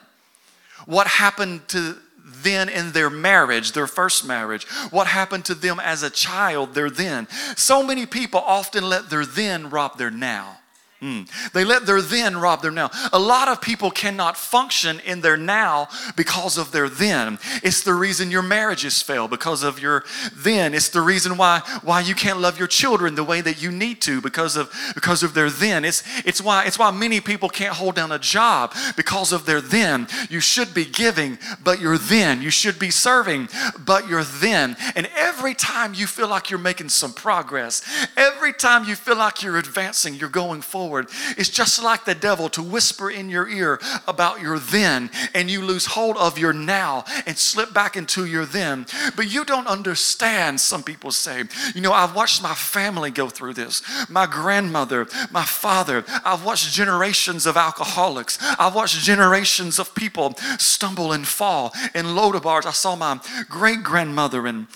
what 0.84 1.06
happened 1.06 1.68
to 1.68 1.96
then 2.26 2.68
in 2.68 2.92
their 2.92 3.08
marriage, 3.08 3.72
their 3.72 3.86
first 3.86 4.26
marriage, 4.26 4.64
what 4.90 5.06
happened 5.06 5.44
to 5.44 5.54
them 5.54 5.80
as 5.80 6.02
a 6.02 6.10
child, 6.10 6.74
their 6.74 6.90
then. 6.90 7.28
So 7.56 7.82
many 7.84 8.04
people 8.04 8.40
often 8.40 8.88
let 8.88 9.10
their 9.10 9.24
then 9.24 9.70
rob 9.70 9.96
their 9.96 10.10
now. 10.10 10.55
Mm. 11.02 11.28
They 11.52 11.62
let 11.62 11.84
their 11.84 12.00
then 12.00 12.38
rob 12.38 12.62
their 12.62 12.70
now. 12.70 12.90
A 13.12 13.18
lot 13.18 13.48
of 13.48 13.60
people 13.60 13.90
cannot 13.90 14.34
function 14.34 14.98
in 15.00 15.20
their 15.20 15.36
now 15.36 15.88
because 16.16 16.56
of 16.56 16.72
their 16.72 16.88
then. 16.88 17.38
It's 17.62 17.82
the 17.82 17.92
reason 17.92 18.30
your 18.30 18.42
marriages 18.42 19.02
fail 19.02 19.28
because 19.28 19.62
of 19.62 19.78
your 19.78 20.04
then. 20.34 20.72
It's 20.72 20.88
the 20.88 21.02
reason 21.02 21.36
why 21.36 21.60
why 21.82 22.00
you 22.00 22.14
can't 22.14 22.40
love 22.40 22.58
your 22.58 22.66
children 22.66 23.14
the 23.14 23.24
way 23.24 23.42
that 23.42 23.60
you 23.60 23.70
need 23.70 24.00
to 24.02 24.22
because 24.22 24.56
of 24.56 24.72
because 24.94 25.22
of 25.22 25.34
their 25.34 25.50
then. 25.50 25.84
It's 25.84 26.02
it's 26.24 26.40
why 26.40 26.64
it's 26.64 26.78
why 26.78 26.90
many 26.90 27.20
people 27.20 27.50
can't 27.50 27.74
hold 27.74 27.94
down 27.94 28.10
a 28.10 28.18
job 28.18 28.74
because 28.96 29.32
of 29.32 29.44
their 29.44 29.60
then. 29.60 30.08
You 30.30 30.40
should 30.40 30.72
be 30.72 30.86
giving, 30.86 31.38
but 31.62 31.78
you're 31.78 31.98
then. 31.98 32.40
You 32.40 32.50
should 32.50 32.78
be 32.78 32.90
serving, 32.90 33.50
but 33.78 34.08
you're 34.08 34.24
then. 34.24 34.78
And 34.94 35.10
every 35.14 35.52
time 35.52 35.92
you 35.92 36.06
feel 36.06 36.28
like 36.28 36.48
you're 36.48 36.58
making 36.58 36.88
some 36.88 37.12
progress, 37.12 37.82
every 38.16 38.54
time 38.54 38.86
you 38.86 38.96
feel 38.96 39.16
like 39.16 39.42
you're 39.42 39.58
advancing, 39.58 40.14
you're 40.14 40.30
going 40.30 40.62
forward 40.62 40.85
forward. 40.86 41.08
It's 41.36 41.48
just 41.48 41.82
like 41.82 42.04
the 42.04 42.14
devil 42.14 42.48
to 42.50 42.62
whisper 42.62 43.10
in 43.10 43.28
your 43.28 43.48
ear 43.48 43.80
about 44.06 44.40
your 44.40 44.58
then, 44.58 45.10
and 45.34 45.50
you 45.50 45.62
lose 45.62 45.86
hold 45.86 46.16
of 46.16 46.38
your 46.38 46.52
now 46.52 47.04
and 47.26 47.36
slip 47.36 47.74
back 47.74 47.96
into 47.96 48.24
your 48.24 48.46
then. 48.46 48.86
But 49.16 49.32
you 49.32 49.44
don't 49.44 49.66
understand, 49.66 50.60
some 50.60 50.84
people 50.84 51.10
say. 51.10 51.44
You 51.74 51.80
know, 51.80 51.92
I've 51.92 52.14
watched 52.14 52.40
my 52.42 52.54
family 52.54 53.10
go 53.10 53.28
through 53.28 53.54
this 53.54 53.82
my 54.08 54.26
grandmother, 54.26 55.06
my 55.30 55.44
father. 55.44 56.04
I've 56.24 56.44
watched 56.44 56.72
generations 56.72 57.46
of 57.46 57.56
alcoholics. 57.56 58.38
I've 58.58 58.74
watched 58.74 59.00
generations 59.00 59.78
of 59.78 59.94
people 59.94 60.34
stumble 60.58 61.12
and 61.12 61.26
fall 61.26 61.72
in 61.94 62.06
bars 62.40 62.66
I 62.66 62.70
saw 62.70 62.94
my 62.94 63.18
great 63.48 63.82
grandmother 63.82 64.46
and 64.46 64.66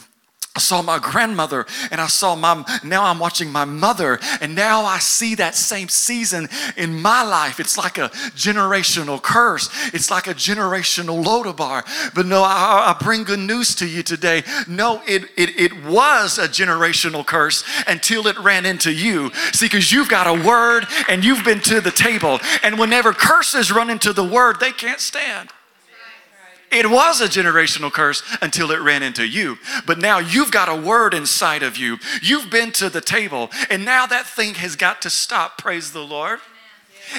I 0.57 0.59
saw 0.59 0.83
my 0.83 0.99
grandmother 0.99 1.65
and 1.93 2.01
I 2.01 2.09
saw 2.09 2.35
my, 2.35 2.65
now 2.83 3.05
I'm 3.05 3.21
watching 3.21 3.53
my 3.53 3.65
mother, 3.65 4.19
and 4.41 4.57
now 4.57 4.85
I 4.85 4.99
see 4.99 5.37
that 5.37 5.55
same 5.55 5.89
season 5.89 6.49
in 6.77 7.01
my 7.01 7.23
life. 7.23 7.61
It's 7.61 7.79
like 7.79 7.99
a 7.99 8.09
generational 8.35 9.23
curse, 9.23 9.71
it's 9.95 10.11
like 10.11 10.27
a 10.27 10.35
generational 10.35 11.25
Lodabar. 11.25 11.85
But 12.15 12.27
no, 12.27 12.43
I, 12.43 12.93
I 12.93 12.97
bring 13.01 13.23
good 13.23 13.39
news 13.39 13.77
to 13.77 13.87
you 13.87 14.03
today. 14.03 14.43
No, 14.67 15.01
it, 15.07 15.31
it, 15.37 15.57
it 15.57 15.85
was 15.85 16.39
a 16.39 16.49
generational 16.49 17.25
curse 17.25 17.63
until 17.87 18.27
it 18.27 18.37
ran 18.41 18.67
into 18.67 18.93
you. 18.93 19.31
See, 19.53 19.67
because 19.67 19.93
you've 19.93 20.09
got 20.09 20.27
a 20.27 20.45
word 20.45 20.85
and 21.09 21.25
you've 21.25 21.45
been 21.45 21.61
to 21.61 21.81
the 21.81 21.93
table, 21.93 22.41
and 22.65 22.77
whenever 22.77 23.13
curses 23.13 23.71
run 23.71 23.89
into 23.89 24.13
the 24.13 24.25
word, 24.25 24.59
they 24.59 24.73
can't 24.73 25.01
stand. 25.01 25.51
It 26.71 26.89
was 26.89 27.21
a 27.21 27.27
generational 27.27 27.93
curse 27.93 28.23
until 28.41 28.71
it 28.71 28.81
ran 28.81 29.03
into 29.03 29.27
you. 29.27 29.59
But 29.87 29.99
now 29.99 30.19
you've 30.19 30.53
got 30.53 30.69
a 30.69 30.81
word 30.81 31.15
inside 31.15 31.63
of 31.63 31.77
you. 31.77 31.99
You've 32.23 32.51
been 32.51 32.71
to 32.73 32.89
the 32.89 33.01
table, 33.01 33.51
and 33.69 33.85
now 33.85 34.07
that 34.07 34.27
thing 34.27 34.55
has 34.55 34.77
got 34.77 35.03
to 35.03 35.11
stop. 35.11 35.59
Praise 35.59 35.93
the 35.93 36.05
Lord. 36.05 36.41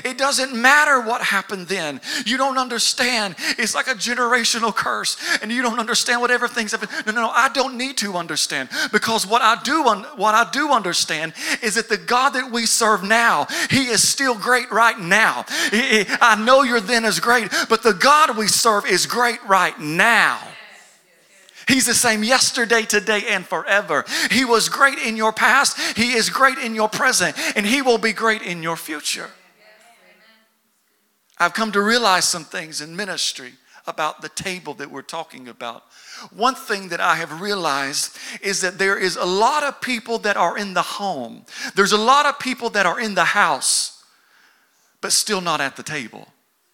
It 0.04 0.18
doesn't 0.18 0.56
matter 0.56 1.02
what 1.02 1.22
happened 1.22 1.68
then. 1.68 2.02
You 2.26 2.38
don't 2.38 2.58
understand. 2.58 3.36
It's 3.58 3.76
like 3.76 3.88
a 3.88 3.94
generational 3.94 4.76
curse, 4.76 5.18
and 5.42 5.52
you 5.52 5.62
don't 5.62 5.80
understand 5.80 6.22
whatever 6.22 6.48
things 6.48 6.72
have 6.72 6.82
been. 6.82 6.90
No, 7.06 7.12
no, 7.12 7.22
no. 7.28 7.30
I 7.30 7.50
don't 7.50 7.78
need 7.78 7.98
to 7.98 8.16
understand 8.16 8.70
because 8.92 9.28
what 9.28 9.42
I 9.42 9.62
do, 9.64 9.84
what 9.84 10.36
I 10.36 10.50
do 10.52 10.72
understand 10.72 11.34
is 11.62 11.76
that 11.76 11.90
the 11.90 11.98
God 11.98 12.32
that 12.32 12.52
we 12.52 12.66
serve 12.66 13.04
now, 13.04 13.48
He 13.70 13.88
is 13.88 14.08
still 14.08 14.36
great 14.36 14.72
right 14.72 15.00
now. 15.00 15.46
I 15.50 16.42
know 16.44 16.64
your 16.64 16.80
then 16.80 17.06
is 17.06 17.20
great, 17.20 17.50
but 17.70 17.84
the 17.84 17.94
God 17.94 18.38
we 18.38 18.48
serve 18.48 18.86
is 18.86 19.06
great 19.06 19.44
right 19.46 19.78
now. 19.80 20.40
He's 21.68 21.86
the 21.86 21.94
same 21.94 22.24
yesterday, 22.24 22.82
today, 22.84 23.24
and 23.30 23.46
forever. 23.46 24.04
He 24.30 24.46
was 24.46 24.68
great 24.68 24.98
in 25.00 25.16
your 25.16 25.32
past, 25.32 25.80
He 25.98 26.14
is 26.14 26.30
great 26.30 26.58
in 26.58 26.76
your 26.76 26.90
present, 26.90 27.38
and 27.56 27.66
He 27.66 27.82
will 27.82 27.98
be 27.98 28.14
great 28.14 28.42
in 28.42 28.62
your 28.64 28.76
future. 28.76 29.30
I've 31.42 31.56
come 31.56 31.72
to 31.72 31.82
realize 31.82 32.26
some 32.26 32.44
things 32.44 32.82
in 32.82 32.96
ministry 32.96 33.54
about 33.88 34.22
the 34.22 34.30
table 34.30 34.76
that 34.76 34.92
we're 34.92 35.02
talking 35.02 35.48
about. 35.48 35.86
One 36.30 36.54
thing 36.54 36.90
that 36.90 37.00
I 37.00 37.16
have 37.16 37.42
realized 37.42 38.16
is 38.44 38.62
that 38.62 38.78
there 38.78 38.96
is 38.96 39.16
a 39.16 39.26
lot 39.26 39.64
of 39.64 39.82
people 39.82 40.20
that 40.20 40.38
are 40.38 40.56
in 40.56 40.76
the 40.76 40.84
home, 40.84 41.44
there's 41.76 41.94
a 41.94 41.98
lot 41.98 42.28
of 42.28 42.38
people 42.38 42.70
that 42.70 42.86
are 42.86 43.00
in 43.00 43.16
the 43.16 43.24
house, 43.26 44.04
but 45.02 45.12
still 45.12 45.42
not 45.42 45.62
at 45.62 45.76
the 45.76 45.82
table. 45.82 46.28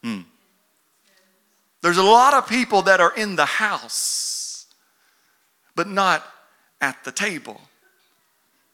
Hmm. 0.03 0.21
There's 1.81 1.97
a 1.97 2.03
lot 2.03 2.33
of 2.33 2.50
people 2.50 2.81
that 2.81 3.00
are 3.00 3.15
in 3.15 3.38
the 3.38 3.45
house, 3.45 4.65
but 5.75 5.88
not 5.88 6.25
at 6.81 7.05
the 7.05 7.13
table. 7.13 7.62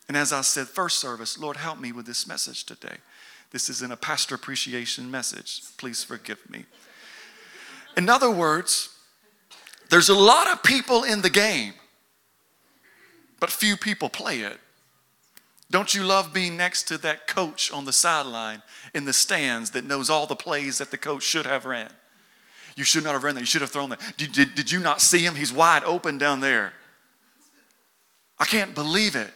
And 0.07 0.17
as 0.17 0.33
I 0.33 0.41
said, 0.41 0.67
first 0.67 0.97
service, 0.97 1.37
Lord, 1.37 1.57
help 1.57 1.79
me 1.79 1.91
with 1.91 2.07
this 2.07 2.27
message 2.27 2.63
today. 2.63 2.97
This 3.53 3.69
isn't 3.69 3.91
a 3.91 3.97
pastor 3.97 4.35
appreciation 4.35 5.09
message. 5.09 5.61
Please 5.77 6.03
forgive 6.03 6.49
me. 6.49 6.65
In 7.95 8.09
other 8.09 8.31
words, 8.31 8.89
there's 9.89 10.09
a 10.09 10.15
lot 10.15 10.47
of 10.47 10.63
people 10.63 11.03
in 11.03 11.21
the 11.21 11.29
game, 11.29 11.73
but 13.39 13.51
few 13.51 13.77
people 13.77 14.09
play 14.09 14.39
it. 14.39 14.57
Don't 15.69 15.93
you 15.93 16.03
love 16.03 16.33
being 16.33 16.57
next 16.57 16.87
to 16.87 16.97
that 16.99 17.27
coach 17.27 17.71
on 17.71 17.85
the 17.85 17.93
sideline 17.93 18.63
in 18.95 19.05
the 19.05 19.13
stands 19.13 19.71
that 19.71 19.85
knows 19.85 20.09
all 20.09 20.25
the 20.25 20.35
plays 20.35 20.79
that 20.79 20.89
the 20.89 20.97
coach 20.97 21.23
should 21.23 21.45
have 21.45 21.65
ran? 21.65 21.91
You 22.75 22.83
should 22.83 23.03
not 23.03 23.13
have 23.13 23.23
ran 23.23 23.35
that. 23.35 23.41
You 23.41 23.45
should 23.45 23.61
have 23.61 23.69
thrown 23.69 23.91
that. 23.91 24.01
Did, 24.17 24.31
did, 24.31 24.55
did 24.55 24.71
you 24.71 24.79
not 24.79 24.99
see 24.99 25.19
him? 25.19 25.35
He's 25.35 25.53
wide 25.53 25.83
open 25.83 26.17
down 26.17 26.39
there. 26.39 26.73
I 28.39 28.45
can't 28.45 28.73
believe 28.73 29.15
it. 29.15 29.31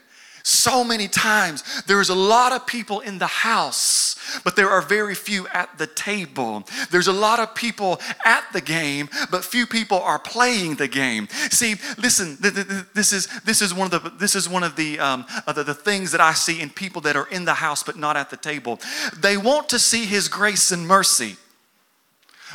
So 0.47 0.81
many 0.81 1.09
times 1.09 1.61
there's 1.87 2.07
a 2.07 2.15
lot 2.15 2.53
of 2.53 2.65
people 2.65 3.01
in 3.01 3.17
the 3.17 3.27
house, 3.27 4.15
but 4.45 4.55
there 4.55 4.69
are 4.69 4.81
very 4.81 5.13
few 5.13 5.45
at 5.49 5.77
the 5.77 5.87
table. 5.87 6.63
There's 6.89 7.09
a 7.09 7.13
lot 7.13 7.41
of 7.41 7.53
people 7.53 7.99
at 8.23 8.45
the 8.53 8.61
game, 8.61 9.09
but 9.29 9.43
few 9.43 9.67
people 9.67 9.99
are 9.99 10.17
playing 10.17 10.75
the 10.75 10.87
game. 10.87 11.27
See, 11.51 11.75
listen, 11.97 12.37
this 12.39 13.11
is 13.11 13.27
this 13.41 13.61
is 13.61 13.73
one 13.73 13.93
of 13.93 14.01
the 14.01 14.09
this 14.11 14.35
is 14.35 14.47
one 14.47 14.63
of 14.63 14.77
the 14.77 14.97
um, 14.99 15.25
the, 15.53 15.63
the 15.63 15.73
things 15.73 16.13
that 16.13 16.21
I 16.21 16.31
see 16.31 16.61
in 16.61 16.69
people 16.69 17.01
that 17.01 17.17
are 17.17 17.27
in 17.27 17.43
the 17.43 17.55
house 17.55 17.83
but 17.83 17.97
not 17.97 18.15
at 18.15 18.29
the 18.29 18.37
table. 18.37 18.79
They 19.19 19.35
want 19.35 19.67
to 19.69 19.79
see 19.79 20.05
His 20.05 20.29
grace 20.29 20.71
and 20.71 20.87
mercy, 20.87 21.35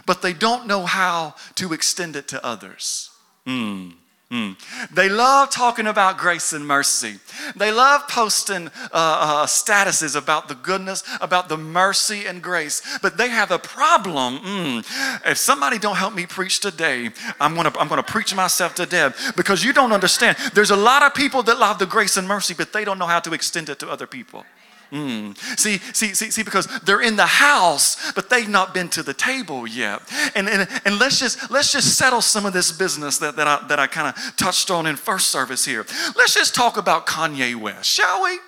but 0.07 0.23
they 0.23 0.33
don't 0.33 0.67
know 0.67 0.87
how 0.87 1.35
to 1.57 1.75
extend 1.75 2.17
it 2.17 2.27
to 2.29 2.43
others. 2.43 3.11
Hmm. 3.47 3.91
Mm. 4.33 4.57
They 4.95 5.11
love 5.11 5.51
talking 5.51 5.87
about 5.87 6.17
grace 6.17 6.55
and 6.55 6.67
mercy. 6.67 7.19
They 7.55 7.71
love 7.71 8.09
posting 8.09 8.69
uh, 8.69 8.91
uh, 8.93 9.47
statuses 9.47 10.17
about 10.17 10.49
the 10.49 10.55
goodness, 10.55 11.05
about 11.21 11.51
the 11.51 11.59
mercy 11.59 12.25
and 12.25 12.43
grace. 12.43 12.81
But 13.03 13.19
they 13.19 13.29
have 13.29 13.51
a 13.51 13.59
problem. 13.59 14.39
Mm. 14.39 15.31
If 15.31 15.37
somebody 15.37 15.79
don't 15.79 15.97
help 15.97 16.15
me 16.15 16.25
preach 16.25 16.61
today, 16.61 17.11
I'm 17.39 17.55
gonna 17.55 17.73
I'm 17.79 17.89
gonna 17.89 18.03
preach 18.03 18.35
myself 18.35 18.75
to 18.77 18.87
death 18.87 19.37
because 19.37 19.63
you 19.63 19.75
don't 19.75 19.93
understand. 19.93 20.39
There's 20.55 20.71
a 20.71 20.77
lot 20.77 21.03
of 21.03 21.13
people 21.13 21.43
that 21.43 21.59
love 21.59 21.79
the 21.79 21.87
grace 21.87 22.17
and 22.17 22.27
mercy, 22.27 22.55
but 22.55 22.73
they 22.73 22.87
don't 22.87 22.99
know 22.99 23.07
how 23.07 23.21
to 23.21 23.35
extend 23.35 23.69
it 23.69 23.79
to 23.81 23.91
other 23.91 24.07
people. 24.07 24.47
Mm. 24.93 25.39
See, 25.59 25.79
see, 25.95 26.13
see, 26.13 26.31
see, 26.31 26.43
because 26.43 26.67
they're 26.85 27.01
in 27.01 27.17
the 27.17 27.25
house, 27.25 28.13
but 28.13 28.29
they've 28.29 28.49
not 28.49 28.75
been 28.75 28.91
to 28.91 29.03
the 29.03 29.15
table 29.15 29.67
yet. 29.67 30.03
And, 30.35 30.51
and, 30.51 30.69
and 30.85 30.99
let's 30.99 31.19
just 31.19 31.51
let's 31.51 31.73
just 31.73 31.97
settle 31.97 32.21
some 32.21 32.45
of 32.45 32.53
this 32.53 32.71
business 32.71 33.17
that, 33.19 33.37
that 33.37 33.49
I 33.49 33.67
that 33.69 33.79
I 33.79 33.87
kind 33.87 34.09
of 34.15 34.37
touched 34.37 34.71
on 34.71 34.87
in 34.87 34.97
first 34.97 35.29
service 35.29 35.65
here. 35.65 35.87
Let's 36.15 36.35
just 36.35 36.55
talk 36.55 36.77
about 36.77 37.07
Kanye 37.07 37.57
West, 37.57 37.89
shall 37.89 38.23
we? 38.23 38.39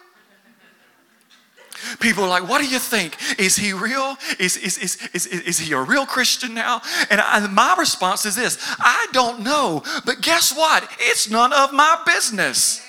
People 2.01 2.25
are 2.25 2.29
like, 2.29 2.49
what 2.49 2.61
do 2.61 2.69
you 2.69 2.79
think? 2.79 3.17
Is 3.39 3.57
he 3.57 3.73
real? 3.73 4.17
Is, 4.39 4.57
is, 4.57 4.79
is, 4.79 5.09
is, 5.13 5.27
is 5.27 5.59
he 5.59 5.73
a 5.73 5.81
real 5.81 6.07
Christian 6.07 6.55
now? 6.55 6.83
And 7.11 7.21
I, 7.21 7.47
my 7.49 7.75
response 7.79 8.27
is 8.27 8.37
this 8.37 8.59
I 8.79 9.07
don't 9.13 9.41
know, 9.41 9.83
but 10.05 10.21
guess 10.21 10.55
what? 10.55 10.89
It's 10.99 11.31
none 11.31 11.55
of 11.55 11.73
my 11.73 12.03
business. 12.07 12.85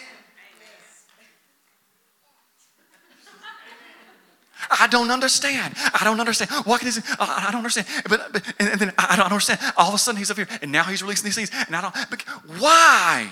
I 4.69 4.88
don't 4.88 5.12
understand. 5.12 5.75
I 5.77 6.03
don't 6.03 6.19
understand. 6.19 6.51
What 6.65 6.79
can 6.79 6.88
he 6.88 6.91
say? 6.91 7.01
Uh, 7.19 7.43
I 7.48 7.51
don't 7.51 7.60
understand. 7.60 7.88
But, 8.10 8.34
but 8.34 8.43
and 8.60 8.79
then 8.79 8.93
I 8.98 9.15
don't 9.15 9.25
understand. 9.25 9.60
All 9.77 9.89
of 9.89 9.95
a 9.95 9.98
sudden 9.98 10.17
he's 10.17 10.31
up 10.31 10.38
here 10.38 10.48
and 10.62 10.72
now 10.72 10.84
he's 10.84 11.01
releasing 11.01 11.25
these 11.25 11.36
things. 11.36 11.51
And 11.67 11.75
I 11.75 11.81
don't, 11.81 11.95
but 12.10 12.22
why? 12.60 13.29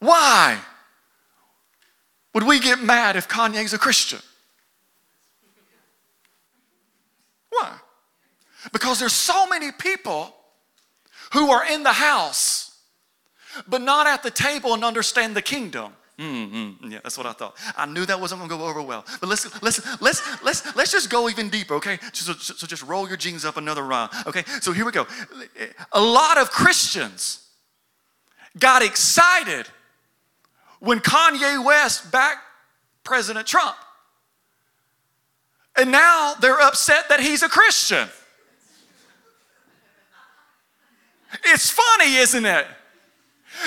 Why 0.00 0.58
would 2.34 2.44
we 2.44 2.60
get 2.60 2.82
mad 2.82 3.16
if 3.16 3.28
Kanye's 3.28 3.72
a 3.72 3.78
Christian? 3.78 4.20
Why? 7.50 7.78
Because 8.72 8.98
there's 8.98 9.12
so 9.12 9.46
many 9.46 9.72
people 9.72 10.34
who 11.32 11.50
are 11.50 11.66
in 11.66 11.82
the 11.82 11.92
house, 11.92 12.78
but 13.66 13.82
not 13.82 14.06
at 14.06 14.22
the 14.22 14.30
table 14.30 14.74
and 14.74 14.84
understand 14.84 15.34
the 15.34 15.42
kingdom. 15.42 15.92
Mm-hmm. 16.18 16.90
Yeah, 16.90 16.98
that's 17.04 17.16
what 17.16 17.26
I 17.26 17.32
thought. 17.32 17.56
I 17.76 17.86
knew 17.86 18.04
that 18.04 18.20
wasn't 18.20 18.40
going 18.40 18.50
to 18.50 18.56
go 18.56 18.66
over 18.66 18.82
well. 18.82 19.04
But 19.20 19.28
let's 19.28 19.62
let's 19.62 20.02
let's 20.02 20.42
let's 20.42 20.76
let's 20.76 20.90
just 20.90 21.10
go 21.10 21.28
even 21.28 21.48
deeper, 21.48 21.74
okay? 21.74 21.98
So, 22.12 22.32
so 22.32 22.66
just 22.66 22.82
roll 22.82 23.06
your 23.06 23.16
jeans 23.16 23.44
up 23.44 23.56
another 23.56 23.84
round, 23.84 24.10
okay? 24.26 24.42
So 24.60 24.72
here 24.72 24.84
we 24.84 24.90
go. 24.90 25.06
A 25.92 26.00
lot 26.00 26.36
of 26.36 26.50
Christians 26.50 27.46
got 28.58 28.82
excited 28.82 29.68
when 30.80 30.98
Kanye 30.98 31.64
West 31.64 32.10
backed 32.10 32.42
President 33.04 33.46
Trump, 33.46 33.76
and 35.76 35.92
now 35.92 36.34
they're 36.40 36.60
upset 36.60 37.08
that 37.10 37.20
he's 37.20 37.44
a 37.44 37.48
Christian. 37.48 38.08
It's 41.44 41.70
funny, 41.70 42.16
isn't 42.16 42.44
it? 42.44 42.66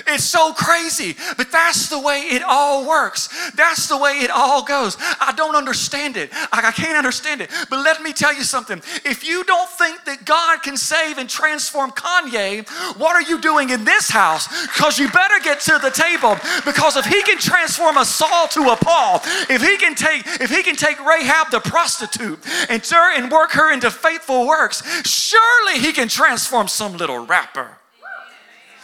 It's 0.08 0.24
so 0.24 0.54
crazy, 0.54 1.16
but 1.38 1.52
that's 1.52 1.90
the 1.90 2.00
way 2.00 2.22
it 2.22 2.44
all 2.44 2.88
works. 2.88 3.30
That's 3.52 3.88
the 3.88 3.98
way 3.98 4.20
it 4.20 4.30
all 4.30 4.64
goes. 4.64 4.98
I 5.20 5.34
don't 5.36 5.56
understand 5.56 6.18
it. 6.18 6.30
I, 6.52 6.72
can't 6.72 6.98
understand 6.98 7.42
it. 7.42 7.50
But 7.70 7.84
let 7.84 8.02
me 8.02 8.14
tell 8.14 8.34
you 8.34 8.44
something. 8.44 8.82
If 9.04 9.24
you 9.26 9.44
don't 9.44 9.70
think 9.70 10.06
that 10.06 10.26
God 10.26 10.64
can 10.64 10.78
save 10.78 11.18
and 11.18 11.30
transform 11.30 11.92
Kanye, 11.92 12.68
what 12.98 13.16
are 13.16 13.22
you 13.22 13.40
doing 13.42 13.70
in 13.70 13.84
this 13.84 14.10
house? 14.10 14.48
Because 14.68 14.98
you 15.00 15.10
better 15.12 15.40
get 15.44 15.60
to 15.62 15.80
the 15.82 15.92
table. 15.92 16.38
Because 16.66 16.96
if 16.98 17.06
he 17.06 17.22
can 17.24 17.38
transform 17.38 17.98
a 17.98 18.06
Saul 18.06 18.48
to 18.50 18.70
a 18.70 18.76
Paul, 18.76 19.22
if 19.50 19.62
he 19.62 19.78
can 19.78 19.96
take 19.96 20.26
if 20.42 20.50
he 20.50 20.64
can 20.64 20.76
take 20.76 21.00
Rahab 21.06 21.52
the 21.52 21.60
prostitute 21.60 22.40
and 22.70 22.84
turn 22.84 23.22
and 23.22 23.32
work 23.32 23.52
her 23.52 23.72
into 23.72 23.92
faithful 23.92 24.48
works, 24.48 24.84
surely 25.06 25.80
he 25.80 25.92
can 25.94 26.08
transform 26.08 26.68
some 26.68 26.98
little 26.98 27.26
rapper. 27.26 27.81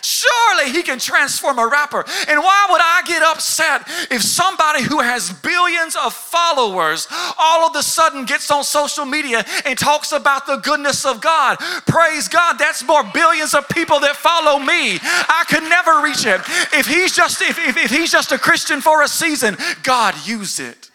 Surely 0.02 0.72
he 0.72 0.84
can 0.84 1.00
transform 1.00 1.60
a 1.60 1.68
rapper. 1.68 2.06
And 2.28 2.40
why 2.40 2.68
would 2.70 2.82
I 2.82 3.02
get 3.06 3.24
upset 3.24 3.84
if 4.12 4.22
somebody 4.22 4.84
who 4.84 5.00
has 5.00 5.32
billions 5.32 5.96
of 5.96 6.14
followers 6.14 7.08
all 7.38 7.68
of 7.68 7.76
a 7.76 7.84
sudden 7.84 8.26
gets 8.26 8.50
on 8.52 8.64
social 8.64 9.06
media 9.06 9.44
and 9.66 9.78
talks 9.78 10.12
about 10.12 10.46
the 10.46 10.58
goodness 10.58 11.06
of 11.06 11.22
God? 11.22 11.58
Praise 11.88 12.28
God, 12.28 12.58
that's 12.60 12.84
more 12.86 13.04
billions 13.14 13.54
of 13.54 13.68
people 13.70 14.00
that 14.02 14.16
follow 14.16 14.60
me. 14.60 15.00
I 15.02 15.44
could 15.50 15.64
never 15.64 16.02
reach 16.02 16.26
it. 16.26 16.42
If 16.74 16.88
he's 16.88 17.16
just 17.16 17.42
if, 17.42 17.58
if, 17.60 17.78
if 17.78 17.92
he's 17.92 18.12
just 18.12 18.32
a 18.32 18.38
Christian 18.38 18.82
for 18.82 19.02
a 19.02 19.08
season, 19.08 19.58
God 19.84 20.16
use 20.26 20.60
it. 20.60 20.90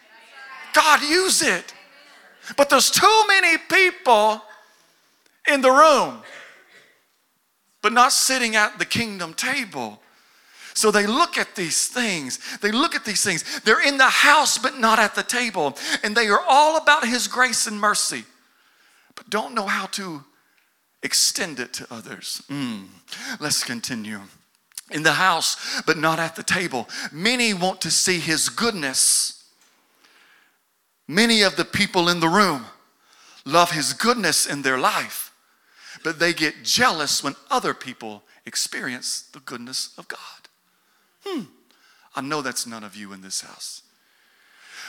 God 0.73 1.01
use 1.01 1.41
it. 1.41 1.73
But 2.57 2.69
there's 2.69 2.91
too 2.91 3.23
many 3.27 3.57
people 3.57 4.41
in 5.51 5.61
the 5.61 5.71
room 5.71 6.21
but 7.83 7.93
not 7.93 8.13
sitting 8.13 8.55
at 8.55 8.79
the 8.79 8.85
kingdom 8.85 9.35
table. 9.35 10.01
So 10.73 10.89
they 10.89 11.05
look 11.05 11.37
at 11.37 11.55
these 11.55 11.87
things. 11.87 12.39
They 12.61 12.71
look 12.71 12.95
at 12.95 13.05
these 13.05 13.23
things. 13.23 13.43
They're 13.59 13.85
in 13.85 13.97
the 13.97 14.09
house, 14.09 14.57
but 14.57 14.79
not 14.79 14.97
at 14.97 15.13
the 15.13 15.21
table. 15.21 15.77
And 16.03 16.15
they 16.15 16.29
are 16.29 16.41
all 16.47 16.77
about 16.77 17.07
His 17.07 17.27
grace 17.27 17.67
and 17.67 17.79
mercy, 17.79 18.23
but 19.13 19.29
don't 19.29 19.53
know 19.53 19.67
how 19.67 19.85
to 19.87 20.23
extend 21.03 21.59
it 21.59 21.73
to 21.73 21.87
others. 21.93 22.41
Mm. 22.49 22.85
Let's 23.39 23.63
continue. 23.63 24.21
In 24.89 25.03
the 25.03 25.13
house, 25.13 25.81
but 25.85 25.97
not 25.97 26.19
at 26.19 26.35
the 26.35 26.43
table. 26.43 26.87
Many 27.11 27.53
want 27.53 27.81
to 27.81 27.91
see 27.91 28.19
His 28.19 28.49
goodness. 28.49 29.43
Many 31.07 31.41
of 31.41 31.57
the 31.57 31.65
people 31.65 32.07
in 32.09 32.21
the 32.21 32.29
room 32.29 32.65
love 33.45 33.71
His 33.71 33.93
goodness 33.93 34.47
in 34.47 34.61
their 34.61 34.77
life 34.77 35.32
but 36.03 36.19
they 36.19 36.33
get 36.33 36.63
jealous 36.63 37.23
when 37.23 37.35
other 37.49 37.73
people 37.73 38.23
experience 38.45 39.23
the 39.33 39.39
goodness 39.39 39.93
of 39.97 40.07
God. 40.07 40.19
Hmm, 41.25 41.43
I 42.15 42.21
know 42.21 42.41
that's 42.41 42.67
none 42.67 42.83
of 42.83 42.95
you 42.95 43.13
in 43.13 43.21
this 43.21 43.41
house. 43.41 43.83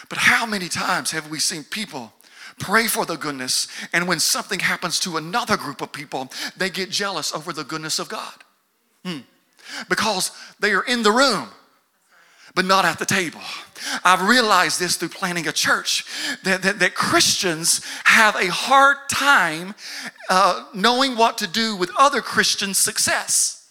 But 0.09 0.19
how 0.19 0.45
many 0.45 0.69
times 0.69 1.13
have 1.13 1.31
we 1.31 1.39
seen 1.39 1.65
people 1.65 2.13
pray 2.59 2.87
for 2.87 3.07
the 3.07 3.17
goodness, 3.17 3.69
and 3.93 4.07
when 4.07 4.21
something 4.21 4.61
happens 4.61 5.01
to 5.01 5.17
another 5.17 5.57
group 5.57 5.81
of 5.81 5.93
people, 5.93 6.31
they 6.57 6.71
get 6.71 6.91
jealous 6.91 7.35
over 7.35 7.53
the 7.53 7.65
goodness 7.65 7.99
of 7.99 8.09
God? 8.09 8.45
Hmm. 9.05 9.21
Because 9.89 10.31
they 10.61 10.73
are 10.73 10.85
in 10.85 11.03
the 11.03 11.13
room 11.13 11.49
but 12.55 12.65
not 12.65 12.85
at 12.85 12.99
the 12.99 13.05
table. 13.05 13.41
I've 14.05 14.23
realized 14.23 14.79
this 14.79 14.97
through 14.97 15.09
planning 15.09 15.49
a 15.49 15.53
church 15.53 16.05
that, 16.45 16.63
that, 16.63 16.79
that 16.79 16.95
Christians 16.95 17.85
have 18.05 18.37
a 18.37 18.47
hard 18.47 18.97
time 19.11 19.75
uh, 20.31 20.67
knowing 20.73 21.17
what 21.17 21.37
to 21.39 21.47
do 21.47 21.77
with 21.77 21.91
other 21.99 22.21
Christians' 22.21 22.79
success, 22.79 23.69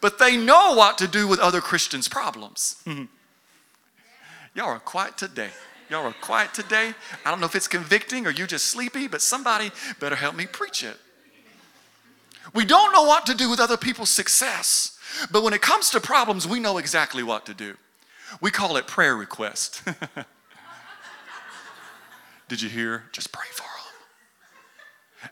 but 0.00 0.18
they 0.18 0.36
know 0.36 0.74
what 0.74 0.98
to 0.98 1.06
do 1.06 1.28
with 1.28 1.38
other 1.38 1.60
Christians' 1.60 2.08
problems. 2.08 2.82
Y'all 4.54 4.68
are 4.68 4.78
quiet 4.78 5.18
today. 5.18 5.50
Y'all 5.90 6.04
are 6.04 6.14
quiet 6.14 6.54
today. 6.54 6.94
I 7.24 7.30
don't 7.30 7.40
know 7.40 7.46
if 7.46 7.54
it's 7.54 7.68
convicting 7.68 8.26
or 8.26 8.30
you 8.30 8.46
just 8.46 8.66
sleepy, 8.66 9.06
but 9.06 9.20
somebody 9.20 9.70
better 10.00 10.16
help 10.16 10.34
me 10.34 10.46
preach 10.46 10.82
it. 10.82 10.96
We 12.54 12.64
don't 12.64 12.92
know 12.92 13.02
what 13.02 13.26
to 13.26 13.34
do 13.34 13.50
with 13.50 13.60
other 13.60 13.76
people's 13.76 14.10
success. 14.10 14.95
But 15.30 15.42
when 15.42 15.52
it 15.52 15.62
comes 15.62 15.90
to 15.90 16.00
problems, 16.00 16.46
we 16.46 16.60
know 16.60 16.78
exactly 16.78 17.22
what 17.22 17.46
to 17.46 17.54
do. 17.54 17.76
We 18.40 18.50
call 18.50 18.76
it 18.76 18.86
prayer 18.86 19.16
request. 19.16 19.82
Did 22.48 22.62
you 22.62 22.68
hear? 22.68 23.04
Just 23.12 23.32
pray 23.32 23.46
for 23.52 23.62
them. 23.62 23.85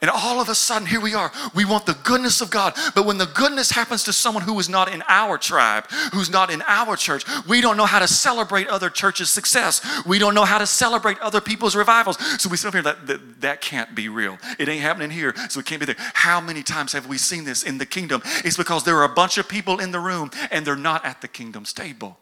And 0.01 0.11
all 0.11 0.41
of 0.41 0.49
a 0.49 0.55
sudden, 0.55 0.87
here 0.87 1.01
we 1.01 1.15
are. 1.15 1.31
We 1.55 1.65
want 1.65 1.87
the 1.87 1.97
goodness 2.05 2.41
of 2.41 2.51
God. 2.51 2.75
But 2.95 3.07
when 3.07 3.19
the 3.19 3.27
goodness 3.27 3.71
happens 3.71 4.03
to 4.05 4.13
someone 4.13 4.43
who 4.43 4.59
is 4.59 4.69
not 4.69 4.93
in 4.93 5.03
our 5.09 5.39
tribe, 5.39 5.87
who's 6.13 6.31
not 6.31 6.51
in 6.51 6.63
our 6.67 6.97
church, 6.97 7.25
we 7.47 7.61
don't 7.61 7.77
know 7.77 7.87
how 7.87 7.99
to 7.99 8.09
celebrate 8.09 8.69
other 8.69 8.91
churches' 8.91 9.31
success. 9.31 9.83
We 10.05 10.19
don't 10.19 10.35
know 10.35 10.45
how 10.45 10.59
to 10.59 10.67
celebrate 10.67 11.19
other 11.21 11.41
people's 11.41 11.77
revivals. 11.77 12.19
So 12.41 12.49
we 12.49 12.57
sit 12.57 12.69
up 12.69 12.75
here, 12.75 12.83
that, 12.83 13.07
that, 13.07 13.41
that 13.43 13.61
can't 13.61 13.95
be 13.95 14.09
real. 14.09 14.39
It 14.59 14.69
ain't 14.69 14.83
happening 14.83 15.11
here, 15.11 15.35
so 15.49 15.61
it 15.61 15.67
can't 15.67 15.81
be 15.81 15.87
there. 15.87 15.97
How 15.99 16.41
many 16.41 16.63
times 16.63 16.93
have 16.93 17.07
we 17.07 17.19
seen 17.19 17.45
this 17.45 17.63
in 17.63 17.79
the 17.79 17.87
kingdom? 17.87 18.23
It's 18.45 18.57
because 18.57 18.85
there 18.85 18.97
are 18.97 19.05
a 19.05 19.15
bunch 19.15 19.39
of 19.39 19.49
people 19.49 19.81
in 19.81 19.93
the 19.93 20.01
room 20.01 20.31
and 20.51 20.67
they're 20.67 20.77
not 20.77 21.05
at 21.05 21.21
the 21.21 21.29
kingdom's 21.29 21.73
table. 21.73 22.19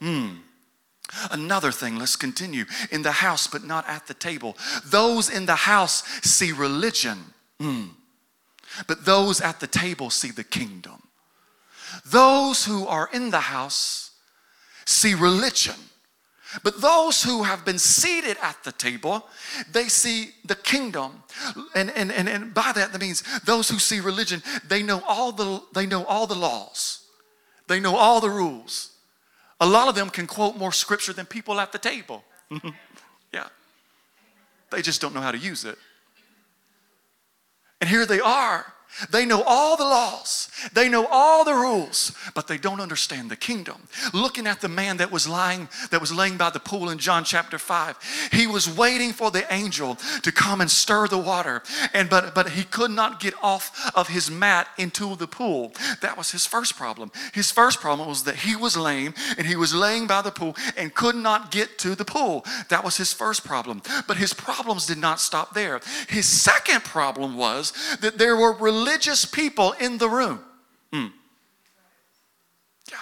Hmm. 0.00 0.28
Another 1.30 1.70
thing, 1.70 1.96
let's 1.96 2.16
continue. 2.16 2.64
In 2.90 3.02
the 3.02 3.12
house, 3.12 3.46
but 3.46 3.64
not 3.64 3.88
at 3.88 4.06
the 4.06 4.14
table. 4.14 4.56
Those 4.84 5.30
in 5.30 5.46
the 5.46 5.54
house 5.54 6.02
see 6.22 6.52
religion, 6.52 7.18
mm. 7.60 7.90
but 8.88 9.04
those 9.04 9.40
at 9.40 9.60
the 9.60 9.66
table 9.66 10.10
see 10.10 10.30
the 10.30 10.44
kingdom. 10.44 11.02
Those 12.04 12.64
who 12.64 12.86
are 12.86 13.08
in 13.12 13.30
the 13.30 13.40
house 13.40 14.10
see 14.84 15.14
religion, 15.14 15.76
but 16.62 16.80
those 16.80 17.22
who 17.22 17.44
have 17.44 17.64
been 17.64 17.78
seated 17.78 18.36
at 18.42 18.62
the 18.64 18.72
table, 18.72 19.26
they 19.70 19.84
see 19.84 20.30
the 20.44 20.54
kingdom. 20.56 21.22
And, 21.74 21.90
and, 21.90 22.10
and, 22.10 22.28
and 22.28 22.52
by 22.52 22.72
that, 22.74 22.92
that 22.92 23.00
means 23.00 23.22
those 23.44 23.68
who 23.68 23.78
see 23.78 24.00
religion, 24.00 24.42
they 24.66 24.82
know 24.82 25.02
all 25.06 25.32
the, 25.32 25.62
they 25.72 25.86
know 25.86 26.04
all 26.04 26.26
the 26.26 26.34
laws, 26.34 27.04
they 27.68 27.78
know 27.78 27.96
all 27.96 28.20
the 28.20 28.30
rules 28.30 28.95
a 29.60 29.66
lot 29.66 29.88
of 29.88 29.94
them 29.94 30.10
can 30.10 30.26
quote 30.26 30.56
more 30.56 30.72
scripture 30.72 31.12
than 31.12 31.26
people 31.26 31.60
at 31.60 31.72
the 31.72 31.78
table. 31.78 32.24
yeah. 33.32 33.48
They 34.70 34.82
just 34.82 35.00
don't 35.00 35.14
know 35.14 35.20
how 35.20 35.32
to 35.32 35.38
use 35.38 35.64
it. 35.64 35.78
And 37.80 37.88
here 37.88 38.06
they 38.06 38.20
are 38.20 38.72
they 39.10 39.26
know 39.26 39.42
all 39.42 39.76
the 39.76 39.84
laws, 39.84 40.48
they 40.72 40.88
know 40.88 41.06
all 41.10 41.44
the 41.44 41.54
rules, 41.54 42.12
but 42.34 42.46
they 42.46 42.58
don't 42.58 42.80
understand 42.80 43.30
the 43.30 43.36
kingdom. 43.36 43.76
Looking 44.12 44.46
at 44.46 44.60
the 44.60 44.68
man 44.68 44.96
that 44.98 45.12
was 45.12 45.28
lying, 45.28 45.68
that 45.90 46.00
was 46.00 46.12
laying 46.12 46.36
by 46.36 46.50
the 46.50 46.60
pool 46.60 46.88
in 46.88 46.98
John 46.98 47.24
chapter 47.24 47.58
5, 47.58 48.30
he 48.32 48.46
was 48.46 48.68
waiting 48.68 49.12
for 49.12 49.30
the 49.30 49.52
angel 49.52 49.96
to 50.22 50.32
come 50.32 50.60
and 50.60 50.70
stir 50.70 51.08
the 51.08 51.18
water, 51.18 51.62
and 51.92 52.08
but 52.08 52.34
but 52.34 52.50
he 52.50 52.64
could 52.64 52.90
not 52.90 53.20
get 53.20 53.34
off 53.42 53.92
of 53.94 54.08
his 54.08 54.30
mat 54.30 54.68
into 54.78 55.16
the 55.16 55.26
pool. 55.26 55.72
That 56.00 56.16
was 56.16 56.30
his 56.30 56.46
first 56.46 56.76
problem. 56.76 57.10
His 57.32 57.50
first 57.50 57.80
problem 57.80 58.08
was 58.08 58.24
that 58.24 58.36
he 58.36 58.56
was 58.56 58.76
lame 58.76 59.14
and 59.36 59.46
he 59.46 59.56
was 59.56 59.74
laying 59.74 60.06
by 60.06 60.22
the 60.22 60.30
pool 60.30 60.56
and 60.76 60.94
could 60.94 61.16
not 61.16 61.50
get 61.50 61.78
to 61.78 61.94
the 61.94 62.04
pool. 62.04 62.44
That 62.68 62.84
was 62.84 62.96
his 62.96 63.12
first 63.12 63.44
problem. 63.44 63.82
But 64.06 64.16
his 64.16 64.32
problems 64.32 64.86
did 64.86 64.98
not 64.98 65.20
stop 65.20 65.54
there. 65.54 65.80
His 66.08 66.26
second 66.26 66.84
problem 66.84 67.36
was 67.36 67.72
that 68.00 68.18
there 68.18 68.36
were 68.36 68.52
religious 68.52 68.85
people 69.24 69.72
in 69.72 69.98
the 69.98 70.08
room. 70.08 70.40
Hmm. 70.92 71.06
Yeah. 72.90 72.98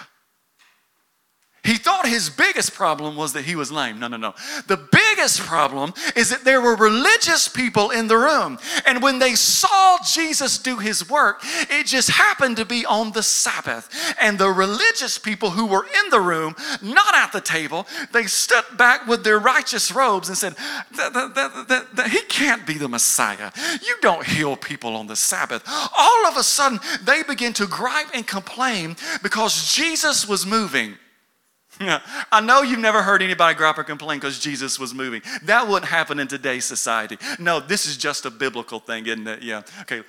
He 1.65 1.77
thought 1.77 2.07
his 2.07 2.29
biggest 2.29 2.75
problem 2.75 3.15
was 3.15 3.33
that 3.33 3.43
he 3.43 3.55
was 3.55 3.71
lame. 3.71 3.99
No, 3.99 4.07
no, 4.07 4.17
no. 4.17 4.35
The 4.67 4.77
biggest 4.77 5.39
problem 5.41 5.93
is 6.15 6.29
that 6.29 6.43
there 6.43 6.61
were 6.61 6.75
religious 6.75 7.47
people 7.47 7.89
in 7.89 8.07
the 8.07 8.17
room. 8.17 8.59
And 8.85 9.01
when 9.01 9.17
they 9.17 9.33
saw 9.33 9.97
Jesus 10.05 10.59
do 10.59 10.77
his 10.77 11.09
work, 11.09 11.41
it 11.43 11.87
just 11.87 12.11
happened 12.11 12.57
to 12.57 12.65
be 12.65 12.85
on 12.85 13.13
the 13.13 13.23
Sabbath. 13.23 13.89
And 14.21 14.37
the 14.37 14.49
religious 14.49 15.17
people 15.17 15.49
who 15.49 15.65
were 15.65 15.85
in 15.85 16.11
the 16.11 16.21
room, 16.21 16.55
not 16.83 17.15
at 17.15 17.31
the 17.31 17.41
table, 17.41 17.87
they 18.11 18.25
stepped 18.25 18.77
back 18.77 19.07
with 19.07 19.23
their 19.23 19.39
righteous 19.39 19.91
robes 19.91 20.29
and 20.29 20.37
said, 20.37 20.55
He 22.11 22.21
can't 22.29 22.67
be 22.67 22.75
the 22.75 22.87
Messiah. 22.87 23.51
You 23.81 23.97
don't 24.01 24.25
heal 24.25 24.55
people 24.55 24.95
on 24.95 25.07
the 25.07 25.15
Sabbath. 25.15 25.63
All 25.97 26.27
of 26.27 26.37
a 26.37 26.43
sudden, 26.43 26.79
they 27.03 27.23
begin 27.23 27.53
to 27.53 27.65
gripe 27.65 28.11
and 28.13 28.27
complain 28.27 28.97
because 29.23 29.73
Jesus 29.73 30.27
was 30.27 30.45
moving. 30.45 30.97
I 32.31 32.41
know 32.41 32.61
you've 32.61 32.79
never 32.79 33.01
heard 33.01 33.21
anybody 33.21 33.55
gripe 33.55 33.77
or 33.77 33.83
complain 33.83 34.19
because 34.19 34.39
Jesus 34.39 34.79
was 34.79 34.93
moving. 34.93 35.21
That 35.43 35.67
wouldn't 35.67 35.89
happen 35.89 36.19
in 36.19 36.27
today's 36.27 36.65
society. 36.65 37.17
No, 37.39 37.59
this 37.59 37.85
is 37.85 37.97
just 37.97 38.25
a 38.25 38.29
biblical 38.29 38.79
thing, 38.79 39.05
isn't 39.07 39.27
it? 39.27 39.43
Yeah. 39.43 39.61
Okay, 39.81 40.03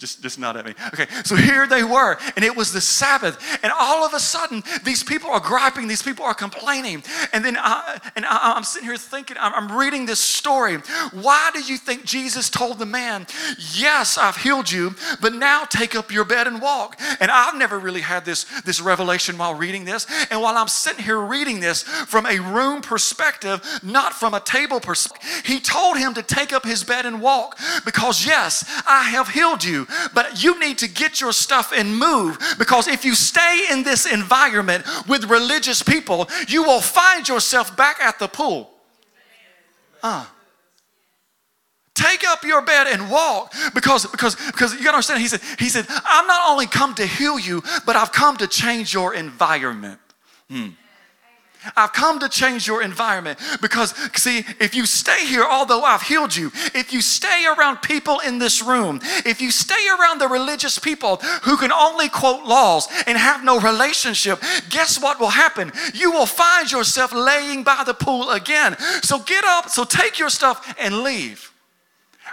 just, 0.00 0.22
just 0.22 0.38
not 0.38 0.56
at 0.56 0.64
me. 0.64 0.72
Okay, 0.94 1.06
so 1.24 1.36
here 1.36 1.66
they 1.66 1.84
were, 1.84 2.16
and 2.34 2.42
it 2.44 2.56
was 2.56 2.72
the 2.72 2.80
Sabbath, 2.80 3.38
and 3.62 3.70
all 3.78 4.04
of 4.04 4.14
a 4.14 4.18
sudden, 4.18 4.62
these 4.82 5.04
people 5.04 5.28
are 5.30 5.40
griping, 5.40 5.88
these 5.88 6.02
people 6.02 6.24
are 6.24 6.32
complaining, 6.32 7.02
and 7.34 7.44
then 7.44 7.56
I, 7.58 8.00
and 8.16 8.24
I, 8.24 8.56
am 8.56 8.64
sitting 8.64 8.88
here 8.88 8.96
thinking, 8.96 9.36
I'm, 9.38 9.52
I'm 9.52 9.76
reading 9.76 10.06
this 10.06 10.18
story. 10.18 10.76
Why 11.12 11.50
do 11.52 11.60
you 11.60 11.76
think 11.76 12.04
Jesus 12.04 12.48
told 12.48 12.78
the 12.78 12.86
man, 12.86 13.26
"Yes, 13.74 14.16
I've 14.16 14.38
healed 14.38 14.72
you, 14.72 14.94
but 15.20 15.34
now 15.34 15.64
take 15.64 15.94
up 15.94 16.10
your 16.10 16.24
bed 16.24 16.46
and 16.46 16.62
walk"? 16.62 16.98
And 17.20 17.30
I've 17.30 17.56
never 17.56 17.78
really 17.78 18.00
had 18.00 18.24
this 18.24 18.44
this 18.62 18.80
revelation 18.80 19.36
while 19.36 19.54
reading 19.54 19.84
this, 19.84 20.06
and 20.30 20.40
while 20.40 20.56
I'm 20.56 20.68
sitting 20.68 21.04
here 21.04 21.20
reading 21.20 21.60
this 21.60 21.82
from 21.82 22.24
a 22.24 22.38
room 22.38 22.80
perspective, 22.80 23.60
not 23.82 24.14
from 24.14 24.32
a 24.32 24.40
table 24.40 24.80
perspective, 24.80 25.42
he 25.44 25.60
told 25.60 25.98
him 25.98 26.14
to 26.14 26.22
take 26.22 26.54
up 26.54 26.64
his 26.64 26.84
bed 26.84 27.04
and 27.04 27.20
walk 27.20 27.58
because 27.84 28.26
yes, 28.26 28.64
I 28.86 29.02
have 29.02 29.28
healed 29.28 29.62
you 29.62 29.86
but 30.14 30.42
you 30.42 30.58
need 30.60 30.78
to 30.78 30.88
get 30.88 31.20
your 31.20 31.32
stuff 31.32 31.72
and 31.74 31.96
move 31.96 32.38
because 32.58 32.88
if 32.88 33.04
you 33.04 33.14
stay 33.14 33.66
in 33.70 33.82
this 33.82 34.10
environment 34.10 34.84
with 35.08 35.24
religious 35.30 35.82
people, 35.82 36.28
you 36.48 36.62
will 36.62 36.80
find 36.80 37.28
yourself 37.28 37.76
back 37.76 38.00
at 38.00 38.18
the 38.18 38.28
pool. 38.28 38.70
Uh. 40.02 40.26
Take 41.94 42.24
up 42.26 42.44
your 42.44 42.62
bed 42.62 42.86
and 42.86 43.10
walk 43.10 43.52
because 43.74 44.06
because 44.06 44.34
because 44.34 44.72
you 44.72 44.78
gotta 44.84 44.96
understand 44.96 45.20
he 45.20 45.28
said 45.28 45.40
he 45.58 45.68
said 45.68 45.84
I'm 45.88 46.26
not 46.26 46.48
only 46.48 46.66
come 46.66 46.94
to 46.94 47.04
heal 47.04 47.38
you 47.38 47.62
but 47.84 47.94
I've 47.94 48.10
come 48.10 48.38
to 48.38 48.46
change 48.46 48.94
your 48.94 49.14
environment. 49.14 50.00
Hmm. 50.48 50.68
I've 51.76 51.92
come 51.92 52.18
to 52.20 52.28
change 52.28 52.66
your 52.66 52.82
environment 52.82 53.38
because, 53.60 53.94
see, 54.18 54.44
if 54.58 54.74
you 54.74 54.86
stay 54.86 55.26
here, 55.26 55.44
although 55.44 55.82
I've 55.82 56.02
healed 56.02 56.34
you, 56.34 56.50
if 56.74 56.92
you 56.92 57.00
stay 57.00 57.46
around 57.46 57.82
people 57.82 58.20
in 58.20 58.38
this 58.38 58.62
room, 58.62 59.00
if 59.24 59.40
you 59.40 59.50
stay 59.50 59.88
around 59.88 60.20
the 60.20 60.28
religious 60.28 60.78
people 60.78 61.16
who 61.42 61.56
can 61.56 61.72
only 61.72 62.08
quote 62.08 62.44
laws 62.44 62.88
and 63.06 63.18
have 63.18 63.44
no 63.44 63.60
relationship, 63.60 64.40
guess 64.68 65.00
what 65.00 65.20
will 65.20 65.30
happen? 65.30 65.72
You 65.94 66.10
will 66.12 66.26
find 66.26 66.70
yourself 66.70 67.12
laying 67.12 67.62
by 67.62 67.82
the 67.84 67.94
pool 67.94 68.30
again. 68.30 68.76
So 69.02 69.18
get 69.18 69.44
up, 69.44 69.68
so 69.68 69.84
take 69.84 70.18
your 70.18 70.30
stuff 70.30 70.74
and 70.78 71.02
leave. 71.02 71.49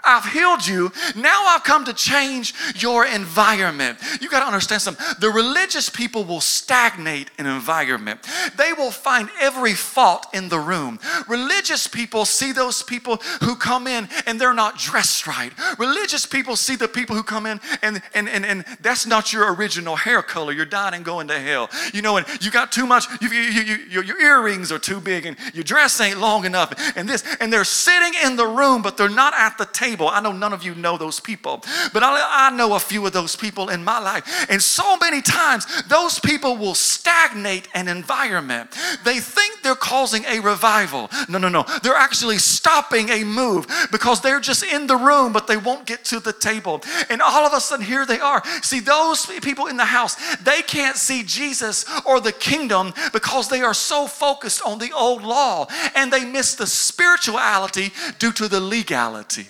I've 0.04 0.26
healed 0.32 0.66
you. 0.66 0.92
Now 1.16 1.46
I've 1.48 1.64
come 1.64 1.86
to 1.86 1.94
change 1.94 2.54
your 2.76 3.06
environment. 3.06 4.00
You 4.22 4.30
got 4.30 4.42
to 4.42 4.46
understand 4.46 4.82
something. 4.82 5.06
The 5.20 5.30
religious 5.30 5.90
people 5.90 6.24
will 6.24 6.42
stagnate 6.42 7.32
an 7.38 7.46
environment, 7.46 8.20
they 8.58 8.74
will 8.74 8.92
find 8.92 9.30
every 9.40 9.74
fault 9.74 10.28
in 10.34 10.50
the 10.50 10.60
room. 10.60 11.00
Religious 11.28 11.88
people 11.88 12.26
see 12.26 12.52
those 12.52 12.84
people 12.84 13.18
who 13.42 13.56
come 13.56 13.88
in 13.88 14.08
and 14.26 14.40
they're 14.40 14.54
not 14.54 14.78
dressed 14.78 15.28
right. 15.28 15.52
Religious 15.78 16.26
people 16.26 16.56
see 16.56 16.76
the 16.76 16.88
people 16.88 17.16
who 17.16 17.24
come 17.24 17.46
in 17.46 17.60
and, 17.82 18.02
and, 18.14 18.30
and, 18.30 18.46
and 18.46 18.66
that's 18.82 19.06
not 19.06 19.34
your 19.34 19.54
original 19.54 19.96
hair 19.96 20.22
color. 20.22 20.52
You're 20.52 20.66
dying 20.66 20.94
and 20.94 21.06
going 21.06 21.28
to 21.30 21.40
hell. 21.40 21.70
You 21.94 22.02
know, 22.02 22.18
and 22.18 22.26
you 22.42 22.52
got 22.52 22.72
too 22.72 22.86
much, 22.86 23.06
you, 23.22 23.30
you, 23.30 23.78
you, 23.90 24.02
your 24.02 24.22
earrings 24.22 24.72
are 24.72 24.80
too 24.80 25.00
big 25.00 25.26
and 25.26 25.38
your 25.54 25.64
dress 25.64 26.00
ain't 26.00 26.20
long 26.20 26.46
enough 26.46 26.74
and 26.96 27.08
this. 27.08 27.24
And 27.40 27.52
they're 27.52 27.64
sitting 27.64 28.14
in 28.26 28.36
the 28.36 28.48
room, 28.48 28.82
but 28.82 28.98
they're 28.98 29.10
not 29.10 29.34
at 29.34 29.58
the 29.58 29.66
table 29.66 29.87
table. 29.88 30.10
I 30.10 30.20
know 30.20 30.32
none 30.32 30.54
of 30.54 30.64
you 30.64 30.76
know 30.76 30.98
those 30.98 31.20
people, 31.20 31.64
but 31.94 32.04
I, 32.04 32.48
I 32.48 32.56
know 32.56 32.76
a 32.76 32.80
few 32.80 33.06
of 33.06 33.14
those 33.14 33.36
people 33.36 33.70
in 33.70 33.84
my 33.84 34.00
life. 34.00 34.48
And 34.50 34.62
so 34.62 34.98
many 34.98 35.22
times, 35.22 35.66
those 35.84 36.20
people 36.20 36.58
will 36.58 36.76
stagnate 36.76 37.68
an 37.74 37.88
environment. 37.88 38.76
They 39.06 39.20
think 39.20 39.62
they're 39.64 39.76
causing 39.76 40.26
a 40.26 40.40
revival. 40.40 41.10
No, 41.30 41.38
no, 41.38 41.50
no. 41.50 41.66
They're 41.84 41.96
actually 42.08 42.38
stopping 42.38 43.10
a 43.10 43.24
move 43.24 43.68
because 43.92 44.22
they're 44.22 44.42
just 44.42 44.64
in 44.64 44.88
the 44.88 44.98
room, 44.98 45.32
but 45.32 45.48
they 45.48 45.58
won't 45.58 45.86
get 45.86 46.04
to 46.06 46.20
the 46.20 46.34
table. 46.34 46.82
And 47.10 47.22
all 47.22 47.46
of 47.46 47.54
a 47.54 47.62
sudden, 47.62 47.86
here 47.86 48.06
they 48.06 48.20
are. 48.20 48.44
See, 48.62 48.82
those 48.82 49.26
people 49.42 49.68
in 49.68 49.78
the 49.78 49.86
house, 49.86 50.16
they 50.38 50.62
can't 50.62 50.98
see 50.98 51.24
Jesus 51.24 51.86
or 52.06 52.20
the 52.20 52.34
kingdom 52.34 52.94
because 53.14 53.48
they 53.48 53.62
are 53.62 53.74
so 53.74 54.08
focused 54.08 54.62
on 54.66 54.80
the 54.80 54.92
old 54.92 55.24
law 55.24 55.68
and 55.96 56.12
they 56.12 56.26
miss 56.26 56.56
the 56.56 56.68
spirituality 56.68 57.92
due 58.20 58.34
to 58.34 58.48
the 58.48 58.60
legality. 58.60 59.48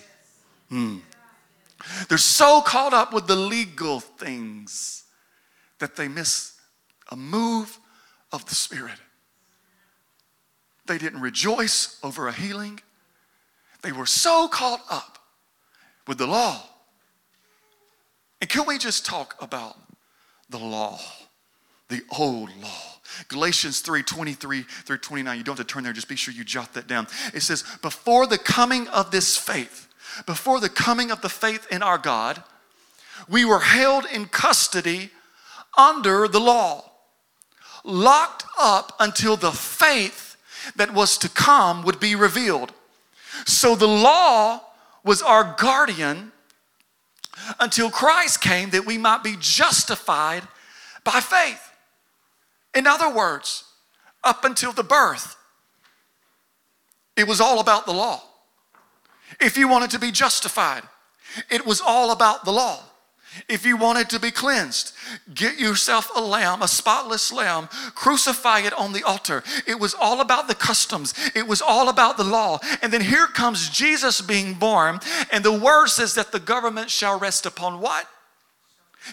Hmm. 0.68 0.98
They're 2.08 2.18
so 2.18 2.60
caught 2.60 2.92
up 2.92 3.12
with 3.12 3.26
the 3.26 3.36
legal 3.36 4.00
things 4.00 5.04
that 5.78 5.96
they 5.96 6.08
miss 6.08 6.58
a 7.10 7.16
move 7.16 7.78
of 8.32 8.44
the 8.46 8.54
Spirit. 8.54 8.98
They 10.86 10.98
didn't 10.98 11.20
rejoice 11.20 11.98
over 12.02 12.28
a 12.28 12.32
healing. 12.32 12.80
They 13.82 13.92
were 13.92 14.06
so 14.06 14.48
caught 14.48 14.82
up 14.90 15.18
with 16.06 16.18
the 16.18 16.26
law. 16.26 16.62
And 18.40 18.50
can 18.50 18.66
we 18.66 18.78
just 18.78 19.04
talk 19.04 19.36
about 19.40 19.76
the 20.48 20.58
law, 20.58 20.98
the 21.88 22.02
old 22.18 22.50
law? 22.60 22.98
Galatians 23.28 23.80
3 23.80 24.02
23 24.02 24.62
through 24.62 24.98
29. 24.98 25.38
You 25.38 25.44
don't 25.44 25.58
have 25.58 25.66
to 25.66 25.72
turn 25.72 25.84
there, 25.84 25.92
just 25.92 26.08
be 26.08 26.16
sure 26.16 26.32
you 26.32 26.44
jot 26.44 26.74
that 26.74 26.86
down. 26.86 27.06
It 27.34 27.40
says, 27.40 27.64
Before 27.82 28.26
the 28.26 28.38
coming 28.38 28.86
of 28.88 29.10
this 29.10 29.36
faith, 29.36 29.87
before 30.26 30.60
the 30.60 30.68
coming 30.68 31.10
of 31.10 31.20
the 31.20 31.28
faith 31.28 31.66
in 31.70 31.82
our 31.82 31.98
God, 31.98 32.42
we 33.28 33.44
were 33.44 33.60
held 33.60 34.04
in 34.06 34.26
custody 34.26 35.10
under 35.76 36.28
the 36.28 36.40
law, 36.40 36.90
locked 37.84 38.44
up 38.58 38.92
until 39.00 39.36
the 39.36 39.52
faith 39.52 40.36
that 40.76 40.92
was 40.92 41.18
to 41.18 41.28
come 41.28 41.82
would 41.82 42.00
be 42.00 42.14
revealed. 42.14 42.72
So 43.46 43.74
the 43.74 43.88
law 43.88 44.60
was 45.04 45.22
our 45.22 45.54
guardian 45.58 46.32
until 47.60 47.90
Christ 47.90 48.40
came 48.40 48.70
that 48.70 48.86
we 48.86 48.98
might 48.98 49.22
be 49.22 49.36
justified 49.38 50.42
by 51.04 51.20
faith. 51.20 51.72
In 52.74 52.86
other 52.86 53.12
words, 53.12 53.64
up 54.24 54.44
until 54.44 54.72
the 54.72 54.82
birth, 54.82 55.36
it 57.16 57.26
was 57.26 57.40
all 57.40 57.60
about 57.60 57.86
the 57.86 57.92
law. 57.92 58.22
If 59.40 59.56
you 59.56 59.68
wanted 59.68 59.90
to 59.90 59.98
be 59.98 60.10
justified, 60.10 60.82
it 61.50 61.66
was 61.66 61.80
all 61.80 62.10
about 62.10 62.44
the 62.44 62.52
law. 62.52 62.82
If 63.48 63.64
you 63.66 63.76
wanted 63.76 64.08
to 64.10 64.20
be 64.20 64.30
cleansed, 64.30 64.92
get 65.34 65.58
yourself 65.58 66.10
a 66.16 66.20
lamb, 66.20 66.62
a 66.62 66.68
spotless 66.68 67.30
lamb, 67.30 67.68
crucify 67.94 68.60
it 68.60 68.72
on 68.72 68.92
the 68.92 69.04
altar. 69.04 69.44
It 69.66 69.78
was 69.78 69.94
all 69.94 70.20
about 70.20 70.48
the 70.48 70.54
customs, 70.54 71.14
it 71.34 71.46
was 71.46 71.62
all 71.62 71.88
about 71.88 72.16
the 72.16 72.24
law. 72.24 72.58
And 72.82 72.92
then 72.92 73.02
here 73.02 73.26
comes 73.26 73.68
Jesus 73.68 74.20
being 74.20 74.54
born, 74.54 75.00
and 75.30 75.44
the 75.44 75.52
word 75.52 75.88
says 75.88 76.14
that 76.14 76.32
the 76.32 76.40
government 76.40 76.90
shall 76.90 77.18
rest 77.18 77.46
upon 77.46 77.80
what? 77.80 78.06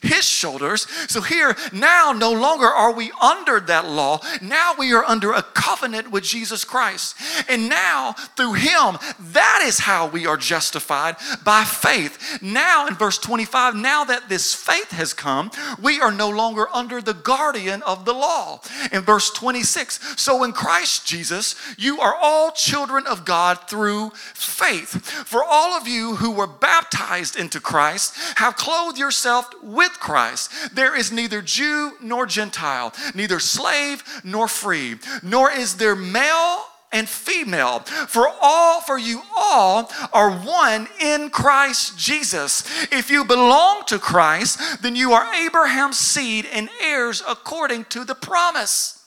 His 0.02 0.26
shoulders. 0.26 0.88
So 1.08 1.22
here, 1.22 1.56
now 1.72 2.12
no 2.12 2.32
longer 2.32 2.68
are 2.68 2.94
we 2.94 3.12
under 3.22 3.60
that 3.62 3.86
law. 3.86 4.22
Now 4.42 4.74
we 4.78 4.94
are 4.94 5.04
under 5.04 5.32
a 5.32 5.44
covenant 5.44 6.12
with 6.12 6.24
Jesus 6.24 6.64
Christ. 6.64 7.16
And 7.50 7.70
now 7.70 8.14
through 8.36 8.54
him, 8.54 8.98
that 9.20 9.64
is 9.66 9.80
how 9.80 10.08
we 10.08 10.26
are 10.26 10.38
justified 10.38 11.16
by 11.44 11.64
faith. 11.64 12.42
Now 12.42 12.88
in 12.88 12.96
verse 12.96 13.18
25, 13.18 13.76
now 13.76 14.04
that 14.06 14.30
this 14.30 14.54
faith 14.54 14.92
has 14.92 15.14
come, 15.14 15.52
we 15.82 16.00
are 16.02 16.12
no 16.12 16.30
longer 16.30 16.68
under 16.74 17.02
the 17.02 17.14
guardian 17.14 17.82
of 17.84 18.06
the 18.06 18.14
law. 18.14 18.62
In 18.92 19.02
verse 19.02 19.32
26, 19.32 20.22
so 20.22 20.44
in 20.44 20.52
Christ 20.52 21.06
Jesus, 21.06 21.56
you 21.78 22.00
are 22.00 22.16
all 22.16 22.52
children 22.52 23.06
of 23.08 23.26
God 23.26 23.68
through 23.68 24.12
faith. 24.34 25.02
For 25.26 25.44
all 25.44 25.74
of 25.74 25.88
you 25.88 26.16
who 26.16 26.32
were 26.32 26.48
baptized 26.48 27.36
into 27.36 27.60
Christ 27.60 28.16
have 28.38 28.56
clothed 28.56 28.98
yourself 28.98 29.50
with 29.62 29.85
with 29.86 30.00
Christ. 30.00 30.52
There 30.74 30.96
is 30.96 31.12
neither 31.12 31.42
Jew 31.42 31.94
nor 32.02 32.26
Gentile, 32.26 32.94
neither 33.14 33.40
slave 33.40 34.04
nor 34.24 34.48
free, 34.48 34.96
nor 35.22 35.52
is 35.52 35.78
there 35.78 35.96
male 35.96 36.66
and 36.92 37.10
female 37.10 37.80
for 38.08 38.28
all 38.42 38.80
for 38.80 38.98
you 38.98 39.22
all 39.36 39.92
are 40.14 40.32
one 40.32 40.88
in 41.00 41.30
Christ 41.30 41.98
Jesus. 41.98 42.64
If 42.92 43.10
you 43.10 43.26
belong 43.26 43.84
to 43.88 44.00
Christ 44.00 44.82
then 44.82 44.96
you 44.96 45.12
are 45.12 45.34
Abraham's 45.34 45.98
seed 45.98 46.48
and 46.54 46.70
heirs 46.82 47.22
according 47.28 47.86
to 47.86 48.06
the 48.06 48.16
promise. 48.16 49.04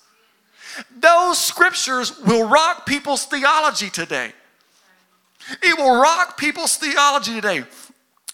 Those 0.95 1.38
scriptures 1.38 2.21
will 2.21 2.47
rock 2.47 2.85
people's 2.85 3.25
theology 3.25 3.88
today. 3.88 4.33
It 5.62 5.79
will 5.79 5.99
rock 5.99 6.37
people's 6.37 6.77
theology 6.77 7.35
today 7.35 7.64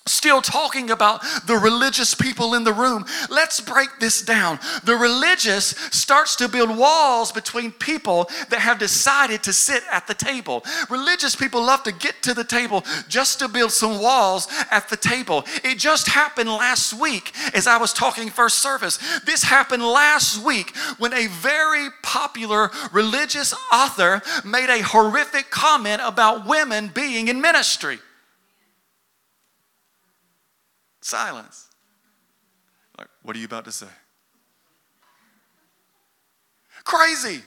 Still 0.06 0.42
talking 0.42 0.90
about 0.90 1.22
the 1.46 1.56
religious 1.56 2.14
people 2.14 2.52
in 2.52 2.62
the 2.62 2.74
room. 2.74 3.06
Let's 3.30 3.58
break 3.58 3.88
this 4.00 4.20
down. 4.20 4.58
The 4.84 4.96
religious 4.96 5.68
starts 5.92 6.36
to 6.36 6.48
build 6.48 6.76
walls 6.76 7.32
between 7.32 7.72
people 7.72 8.28
that 8.50 8.60
have 8.60 8.78
decided 8.78 9.42
to 9.44 9.54
sit 9.54 9.82
at 9.90 10.06
the 10.06 10.12
table. 10.12 10.62
Religious 10.90 11.34
people 11.34 11.62
love 11.62 11.84
to 11.84 11.92
get 11.92 12.22
to 12.22 12.34
the 12.34 12.44
table 12.44 12.84
just 13.08 13.38
to 13.38 13.48
build 13.48 13.72
some 13.72 13.98
walls 13.98 14.46
at 14.70 14.90
the 14.90 14.96
table. 14.98 15.42
It 15.64 15.78
just 15.78 16.06
happened 16.08 16.50
last 16.50 16.92
week 16.92 17.32
as 17.54 17.66
I 17.66 17.78
was 17.78 17.94
talking 17.94 18.28
first 18.28 18.58
service. 18.58 18.98
This 19.24 19.42
happened 19.42 19.82
last 19.82 20.44
week 20.44 20.76
when 20.98 21.14
a 21.14 21.28
very 21.28 21.88
popular 22.02 22.70
religious 22.92 23.54
author 23.72 24.20
made 24.44 24.68
a 24.68 24.82
horrific 24.82 25.48
comment 25.48 26.02
about 26.04 26.46
women 26.46 26.88
being 26.88 27.28
in 27.28 27.40
ministry. 27.40 28.00
Silence. 31.04 31.68
Like, 32.98 33.08
what 33.22 33.36
are 33.36 33.38
you 33.38 33.44
about 33.44 33.66
to 33.66 33.72
say? 33.72 33.86
Crazy. 36.82 37.42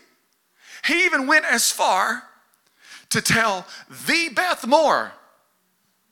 He 0.85 1.05
even 1.05 1.25
went 1.25 1.43
as 1.43 1.71
far 1.71 2.21
to 3.09 3.19
tell 3.19 3.65
the 4.05 4.29
Beth 4.29 4.67
Moore. 4.67 5.11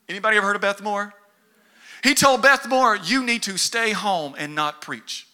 Anybody 0.09 0.37
ever 0.37 0.47
heard 0.47 0.55
of 0.55 0.63
Beth 0.63 0.81
Moore? 0.81 1.13
He 2.03 2.15
told 2.15 2.41
Beth 2.41 2.67
Moore, 2.67 2.95
you 2.95 3.23
need 3.23 3.43
to 3.43 3.59
stay 3.59 3.91
home 3.91 4.33
and 4.39 4.55
not 4.55 4.81
preach. 4.81 5.27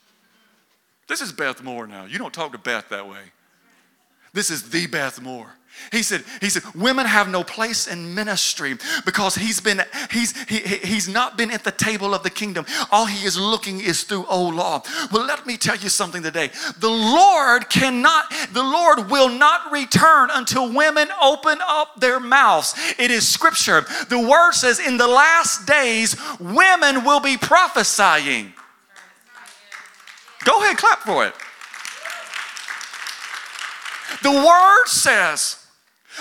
This 1.07 1.21
is 1.21 1.31
Beth 1.31 1.63
Moore 1.63 1.87
now. 1.87 2.03
You 2.03 2.17
don't 2.17 2.33
talk 2.33 2.51
to 2.51 2.57
Beth 2.57 2.89
that 2.89 3.07
way. 3.07 3.21
This 4.33 4.49
is 4.49 4.69
the 4.69 4.85
Beth 4.87 5.21
Moore. 5.21 5.53
He 5.91 6.03
said, 6.03 6.23
he 6.39 6.49
said, 6.49 6.63
women 6.75 7.05
have 7.05 7.29
no 7.29 7.43
place 7.43 7.87
in 7.87 8.13
ministry 8.15 8.77
because 9.05 9.35
he's 9.35 9.59
been, 9.59 9.81
he's, 10.11 10.39
he, 10.43 10.59
he's 10.59 11.07
not 11.07 11.37
been 11.37 11.51
at 11.51 11.63
the 11.63 11.71
table 11.71 12.13
of 12.13 12.23
the 12.23 12.29
kingdom. 12.29 12.65
All 12.91 13.05
he 13.05 13.25
is 13.25 13.37
looking 13.37 13.79
is 13.81 14.03
through 14.03 14.25
old 14.27 14.55
law. 14.55 14.83
Well, 15.11 15.25
let 15.25 15.45
me 15.45 15.57
tell 15.57 15.75
you 15.75 15.89
something 15.89 16.23
today. 16.23 16.51
The 16.79 16.89
Lord 16.89 17.69
cannot, 17.69 18.31
the 18.51 18.63
Lord 18.63 19.09
will 19.09 19.29
not 19.29 19.71
return 19.71 20.29
until 20.31 20.71
women 20.73 21.09
open 21.21 21.59
up 21.67 21.99
their 21.99 22.19
mouths. 22.19 22.75
It 22.97 23.11
is 23.11 23.27
scripture. 23.27 23.85
The 24.09 24.19
word 24.19 24.53
says 24.53 24.79
in 24.79 24.97
the 24.97 25.07
last 25.07 25.65
days, 25.65 26.15
women 26.39 27.03
will 27.03 27.19
be 27.19 27.37
prophesying. 27.37 28.53
Go 30.43 30.59
ahead, 30.61 30.77
clap 30.77 30.99
for 30.99 31.25
it. 31.25 31.33
The 34.23 34.31
word 34.31 34.85
says, 34.87 35.60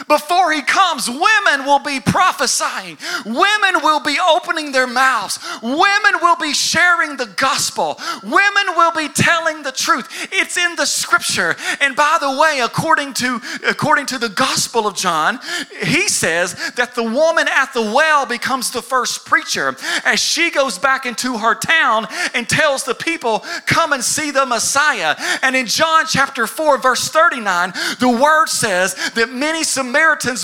before 0.09 0.53
he 0.53 0.63
comes, 0.63 1.09
women 1.09 1.67
will 1.67 1.81
be 1.81 2.01
prophesying. 2.01 2.97
Women 3.25 3.83
will 3.83 4.01
be 4.01 4.19
opening 4.21 4.73
their 4.73 4.87
mouths. 4.87 5.39
Women 5.63 6.15
will 6.23 6.37
be 6.37 6.55
sharing 6.55 7.17
the 7.17 7.27
gospel. 7.27 7.99
Women 8.23 8.77
will 8.77 8.93
be 8.93 9.09
telling 9.09 9.63
the 9.63 9.73
truth. 9.73 10.09
It's 10.33 10.57
in 10.57 10.77
the 10.77 10.87
scripture. 10.87 11.57
And 11.81 11.97
by 11.97 12.19
the 12.21 12.39
way, 12.41 12.61
according 12.61 13.15
to 13.15 13.41
according 13.69 14.07
to 14.07 14.19
the 14.19 14.29
gospel 14.29 14.87
of 14.87 14.97
John, 14.97 15.41
he 15.83 16.09
says 16.09 16.55
that 16.77 16.95
the 16.95 17.03
woman 17.03 17.49
at 17.49 17.73
the 17.75 17.83
well 17.83 18.27
becomes 18.27 18.71
the 18.71 18.83
first 18.83 19.27
preacher 19.27 19.77
as 20.05 20.21
she 20.21 20.51
goes 20.51 20.79
back 20.79 21.05
into 21.05 21.39
her 21.39 21.55
town 21.55 22.07
and 22.33 22.49
tells 22.49 22.85
the 22.85 22.95
people, 22.95 23.45
"Come 23.67 23.93
and 23.93 24.05
see 24.05 24.31
the 24.31 24.47
Messiah." 24.47 25.17
And 25.43 25.57
in 25.57 25.67
John 25.67 26.07
chapter 26.07 26.47
4 26.47 26.79
verse 26.79 27.09
39, 27.09 27.73
the 27.99 28.09
word 28.09 28.49
says 28.49 28.95
that 29.15 29.31
many 29.31 29.65
Samaritans 29.65 29.90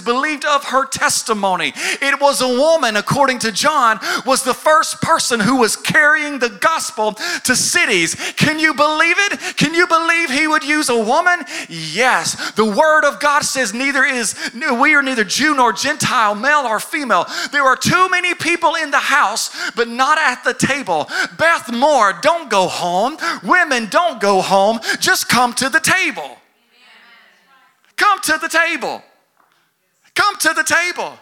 believed 0.00 0.44
of 0.44 0.64
her 0.64 0.86
testimony. 0.86 1.72
It 2.00 2.20
was 2.20 2.40
a 2.40 2.48
woman, 2.48 2.96
according 2.96 3.38
to 3.40 3.52
John, 3.52 3.98
was 4.24 4.42
the 4.42 4.54
first 4.54 5.00
person 5.00 5.40
who 5.40 5.56
was 5.56 5.76
carrying 5.76 6.38
the 6.38 6.48
gospel 6.48 7.12
to 7.44 7.56
cities. 7.56 8.14
Can 8.36 8.58
you 8.58 8.74
believe 8.74 9.16
it? 9.18 9.56
Can 9.56 9.74
you 9.74 9.86
believe 9.86 10.30
he 10.30 10.46
would 10.46 10.64
use 10.64 10.88
a 10.88 10.98
woman? 10.98 11.40
Yes. 11.68 12.52
The 12.52 12.64
word 12.64 13.04
of 13.04 13.20
God 13.20 13.44
says 13.44 13.74
neither 13.74 14.04
is 14.04 14.34
we 14.54 14.94
are 14.94 15.02
neither 15.02 15.24
Jew 15.24 15.54
nor 15.54 15.72
Gentile, 15.72 16.34
male 16.34 16.66
or 16.66 16.80
female. 16.80 17.26
There 17.52 17.64
are 17.64 17.76
too 17.76 18.08
many 18.08 18.34
people 18.34 18.74
in 18.74 18.90
the 18.90 18.98
house, 18.98 19.50
but 19.72 19.88
not 19.88 20.18
at 20.18 20.44
the 20.44 20.54
table. 20.54 21.08
Beth 21.38 21.72
Moore, 21.72 22.18
don't 22.22 22.50
go 22.50 22.68
home. 22.68 23.16
Women, 23.42 23.86
don't 23.90 24.20
go 24.20 24.40
home. 24.40 24.80
Just 25.00 25.28
come 25.28 25.52
to 25.54 25.68
the 25.68 25.80
table. 25.80 26.38
Come 27.96 28.20
to 28.22 28.38
the 28.40 28.48
table. 28.48 29.02
Come 30.16 30.36
to 30.38 30.52
the 30.54 30.64
table. 30.64 31.18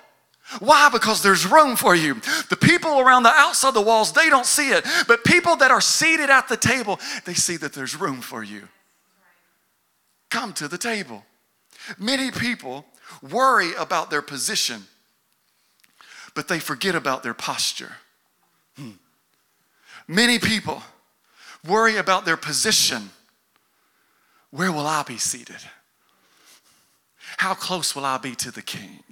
Why? 0.61 0.89
Because 0.91 1.23
there's 1.23 1.47
room 1.47 1.75
for 1.75 1.95
you. 1.95 2.15
The 2.49 2.57
people 2.57 3.01
around 3.01 3.25
the 3.25 3.31
outside 3.31 3.75
the 3.75 3.81
walls, 3.81 4.13
they 4.13 4.31
don't 4.31 4.47
see 4.47 4.71
it. 4.71 4.87
But 5.09 5.25
people 5.25 5.57
that 5.57 5.71
are 5.71 5.81
seated 5.81 6.31
at 6.31 6.49
the 6.49 6.57
table, 6.57 7.01
they 7.25 7.35
see 7.35 7.57
that 7.57 7.73
there's 7.73 7.97
room 7.97 8.21
for 8.21 8.43
you. 8.43 8.69
Come 10.31 10.53
to 10.55 10.69
the 10.69 10.79
table. 10.79 11.25
Many 11.99 12.31
people 12.31 12.87
worry 13.23 13.75
about 13.75 14.11
their 14.11 14.23
position, 14.23 14.83
but 16.35 16.49
they 16.49 16.59
forget 16.59 16.95
about 16.95 17.23
their 17.23 17.35
posture. 17.35 17.93
Hmm. 18.77 18.93
Many 20.07 20.39
people 20.39 20.83
worry 21.67 21.97
about 21.97 22.25
their 22.25 22.37
position. 22.37 23.11
Where 24.51 24.71
will 24.71 24.87
I 24.87 25.03
be 25.03 25.19
seated? 25.19 25.57
How 27.39 27.55
close 27.55 27.95
will 27.95 28.05
I 28.05 28.19
be 28.19 28.35
to 28.37 28.51
the 28.51 28.63
king? 28.63 29.03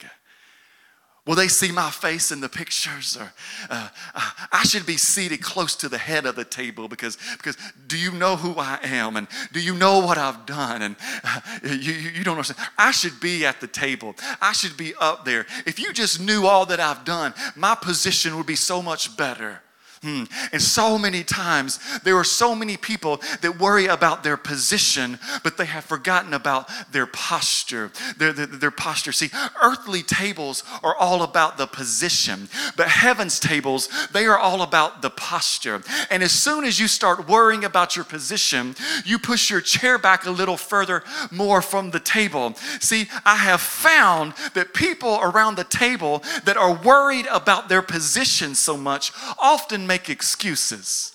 Will 1.24 1.36
they 1.36 1.46
see 1.46 1.70
my 1.70 1.88
face 1.90 2.32
in 2.32 2.40
the 2.40 2.48
pictures? 2.48 3.16
Or 3.16 3.32
uh, 3.70 3.88
uh, 4.12 4.30
I 4.50 4.64
should 4.64 4.84
be 4.84 4.96
seated 4.96 5.40
close 5.40 5.76
to 5.76 5.88
the 5.88 5.98
head 5.98 6.26
of 6.26 6.34
the 6.34 6.44
table 6.44 6.88
because, 6.88 7.16
because 7.36 7.56
do 7.86 7.96
you 7.96 8.10
know 8.10 8.34
who 8.34 8.58
I 8.58 8.80
am? 8.82 9.16
And 9.16 9.28
do 9.52 9.60
you 9.60 9.76
know 9.76 10.00
what 10.00 10.18
I've 10.18 10.46
done? 10.46 10.82
And 10.82 10.96
uh, 11.22 11.40
you, 11.62 11.92
you 11.92 12.24
don't 12.24 12.34
understand. 12.34 12.58
I 12.76 12.90
should 12.90 13.20
be 13.20 13.46
at 13.46 13.60
the 13.60 13.68
table. 13.68 14.16
I 14.40 14.52
should 14.52 14.76
be 14.76 14.94
up 14.98 15.24
there. 15.24 15.46
If 15.64 15.78
you 15.78 15.92
just 15.92 16.20
knew 16.20 16.46
all 16.46 16.66
that 16.66 16.80
I've 16.80 17.04
done, 17.04 17.34
my 17.54 17.76
position 17.76 18.36
would 18.36 18.46
be 18.46 18.56
so 18.56 18.82
much 18.82 19.16
better. 19.16 19.62
Hmm. 20.02 20.24
And 20.50 20.60
so 20.60 20.98
many 20.98 21.22
times, 21.22 21.78
there 22.02 22.16
are 22.16 22.24
so 22.24 22.56
many 22.56 22.76
people 22.76 23.20
that 23.40 23.60
worry 23.60 23.86
about 23.86 24.24
their 24.24 24.36
position, 24.36 25.16
but 25.44 25.56
they 25.56 25.66
have 25.66 25.84
forgotten 25.84 26.34
about 26.34 26.68
their 26.90 27.06
posture. 27.06 27.92
Their, 28.16 28.32
their, 28.32 28.46
their, 28.46 28.70
posture. 28.72 29.12
See, 29.12 29.30
earthly 29.62 30.02
tables 30.02 30.64
are 30.82 30.96
all 30.96 31.22
about 31.22 31.56
the 31.56 31.68
position, 31.68 32.48
but 32.76 32.88
heaven's 32.88 33.38
tables, 33.38 33.88
they 34.12 34.26
are 34.26 34.38
all 34.38 34.62
about 34.62 35.02
the 35.02 35.10
posture. 35.10 35.82
And 36.10 36.24
as 36.24 36.32
soon 36.32 36.64
as 36.64 36.80
you 36.80 36.88
start 36.88 37.28
worrying 37.28 37.64
about 37.64 37.94
your 37.94 38.04
position, 38.04 38.74
you 39.04 39.20
push 39.20 39.50
your 39.50 39.60
chair 39.60 39.98
back 39.98 40.26
a 40.26 40.32
little 40.32 40.56
further 40.56 41.04
more 41.30 41.62
from 41.62 41.92
the 41.92 42.00
table. 42.00 42.54
See, 42.80 43.06
I 43.24 43.36
have 43.36 43.60
found 43.60 44.34
that 44.54 44.74
people 44.74 45.20
around 45.22 45.54
the 45.54 45.64
table 45.64 46.24
that 46.44 46.56
are 46.56 46.74
worried 46.74 47.26
about 47.30 47.68
their 47.68 47.82
position 47.82 48.56
so 48.56 48.76
much 48.76 49.12
often 49.38 49.86
make 49.92 50.08
excuses. 50.08 51.12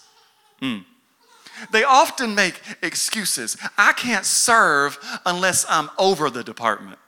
Mm. 0.62 0.86
They 1.72 1.84
often 1.84 2.36
make 2.36 2.62
excuses. 2.84 3.58
I 3.76 3.94
can't 3.94 4.26
serve 4.26 5.00
unless 5.26 5.66
I'm 5.68 5.90
over 5.98 6.30
the 6.30 6.44
department. 6.44 7.00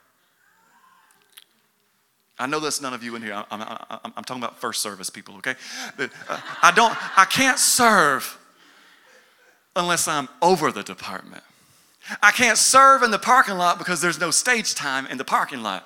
I 2.39 2.47
know 2.47 2.59
that's 2.59 2.81
none 2.81 2.93
of 2.95 3.03
you 3.03 3.15
in 3.15 3.21
here. 3.21 3.33
I'm, 3.33 3.61
I'm, 3.61 4.13
I'm, 4.17 4.23
talking 4.23 4.41
about 4.41 4.59
first 4.59 4.81
service 4.81 5.09
people, 5.11 5.35
okay? 5.35 5.55
Uh, 5.99 6.39
I 6.63 6.71
don't, 6.71 6.95
I 7.19 7.25
can't 7.25 7.59
serve 7.59 8.39
unless 9.75 10.07
I'm 10.07 10.27
over 10.41 10.71
the 10.71 10.83
department. 10.83 11.43
I 12.23 12.31
can't 12.31 12.57
serve 12.57 13.03
in 13.03 13.11
the 13.11 13.19
parking 13.19 13.57
lot 13.57 13.77
because 13.77 14.01
there's 14.01 14.19
no 14.19 14.31
stage 14.31 14.73
time 14.73 15.05
in 15.05 15.17
the 15.17 15.25
parking 15.25 15.61
lot. 15.61 15.85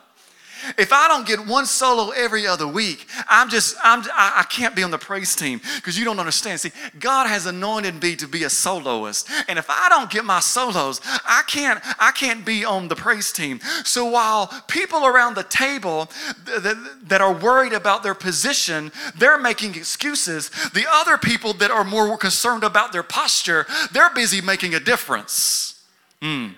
If 0.77 0.93
I 0.93 1.07
don't 1.07 1.27
get 1.27 1.45
one 1.45 1.65
solo 1.65 2.11
every 2.11 2.47
other 2.47 2.67
week, 2.67 3.07
I'm 3.27 3.49
just, 3.49 3.75
I'm, 3.83 4.03
I, 4.13 4.45
can't 4.49 4.75
be 4.75 4.83
on 4.83 4.91
the 4.91 4.97
praise 4.97 5.35
team 5.35 5.61
because 5.75 5.97
you 5.97 6.05
don't 6.05 6.19
understand. 6.19 6.59
See, 6.59 6.71
God 6.99 7.27
has 7.27 7.45
anointed 7.45 8.01
me 8.01 8.15
to 8.17 8.27
be 8.27 8.43
a 8.43 8.49
soloist. 8.49 9.29
And 9.47 9.57
if 9.57 9.69
I 9.69 9.89
don't 9.89 10.09
get 10.09 10.25
my 10.25 10.39
solos, 10.39 11.01
I 11.25 11.43
can't, 11.47 11.81
I 11.99 12.11
can't 12.11 12.45
be 12.45 12.65
on 12.65 12.87
the 12.87 12.95
praise 12.95 13.31
team. 13.31 13.59
So 13.83 14.05
while 14.05 14.47
people 14.67 15.05
around 15.05 15.35
the 15.35 15.43
table 15.43 16.09
that, 16.45 17.21
are 17.21 17.33
worried 17.33 17.73
about 17.73 18.03
their 18.03 18.15
position, 18.15 18.91
they're 19.15 19.39
making 19.39 19.75
excuses. 19.75 20.49
The 20.73 20.85
other 20.89 21.17
people 21.17 21.53
that 21.53 21.71
are 21.71 21.83
more 21.83 22.17
concerned 22.17 22.63
about 22.63 22.91
their 22.91 23.03
posture, 23.03 23.65
they're 23.91 24.13
busy 24.13 24.41
making 24.41 24.75
a 24.75 24.79
difference. 24.79 25.81
Mm. 26.21 26.55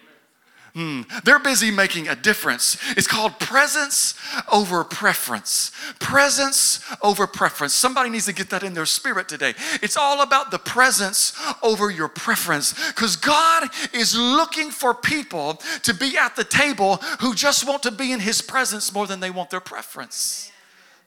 Mm, 0.75 1.23
they're 1.23 1.39
busy 1.39 1.71
making 1.71 2.09
a 2.09 2.15
difference. 2.15 2.77
It's 2.97 3.07
called 3.07 3.39
presence 3.39 4.13
over 4.51 4.83
preference. 4.83 5.71
Presence 5.99 6.81
over 7.01 7.27
preference. 7.27 7.73
Somebody 7.73 8.09
needs 8.09 8.25
to 8.25 8.33
get 8.33 8.49
that 8.49 8.61
in 8.61 8.73
their 8.73 8.85
spirit 8.85 9.29
today. 9.29 9.53
It's 9.81 9.95
all 9.95 10.21
about 10.21 10.51
the 10.51 10.59
presence 10.59 11.31
over 11.63 11.89
your 11.89 12.09
preference 12.09 12.73
because 12.89 13.15
God 13.15 13.69
is 13.93 14.17
looking 14.17 14.69
for 14.69 14.93
people 14.93 15.61
to 15.83 15.93
be 15.93 16.17
at 16.17 16.35
the 16.35 16.43
table 16.43 16.97
who 17.21 17.33
just 17.33 17.65
want 17.65 17.81
to 17.83 17.91
be 17.91 18.11
in 18.11 18.19
His 18.19 18.41
presence 18.41 18.93
more 18.93 19.07
than 19.07 19.21
they 19.21 19.31
want 19.31 19.51
their 19.51 19.61
preference. 19.61 20.51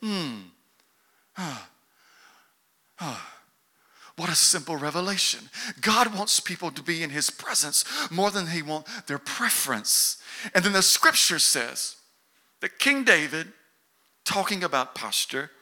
Hmm. 0.03 0.37
What 4.19 4.31
a 4.31 4.35
simple 4.35 4.77
revelation. 4.77 5.49
God 5.81 6.13
wants 6.13 6.41
people 6.41 6.73
to 6.73 6.83
be 6.83 7.05
in 7.05 7.11
his 7.11 7.31
presence 7.31 7.85
more 8.11 8.33
than 8.33 8.49
he 8.49 8.63
wants 8.63 9.03
their 9.03 9.21
preference. 9.21 10.21
And 10.53 10.65
then 10.65 10.73
the 10.73 10.83
scripture 10.83 11.39
says 11.39 11.95
that 12.61 12.81
King 12.81 13.05
David, 13.05 13.53
talking 14.25 14.65
about 14.65 14.97
posture, 14.97 15.53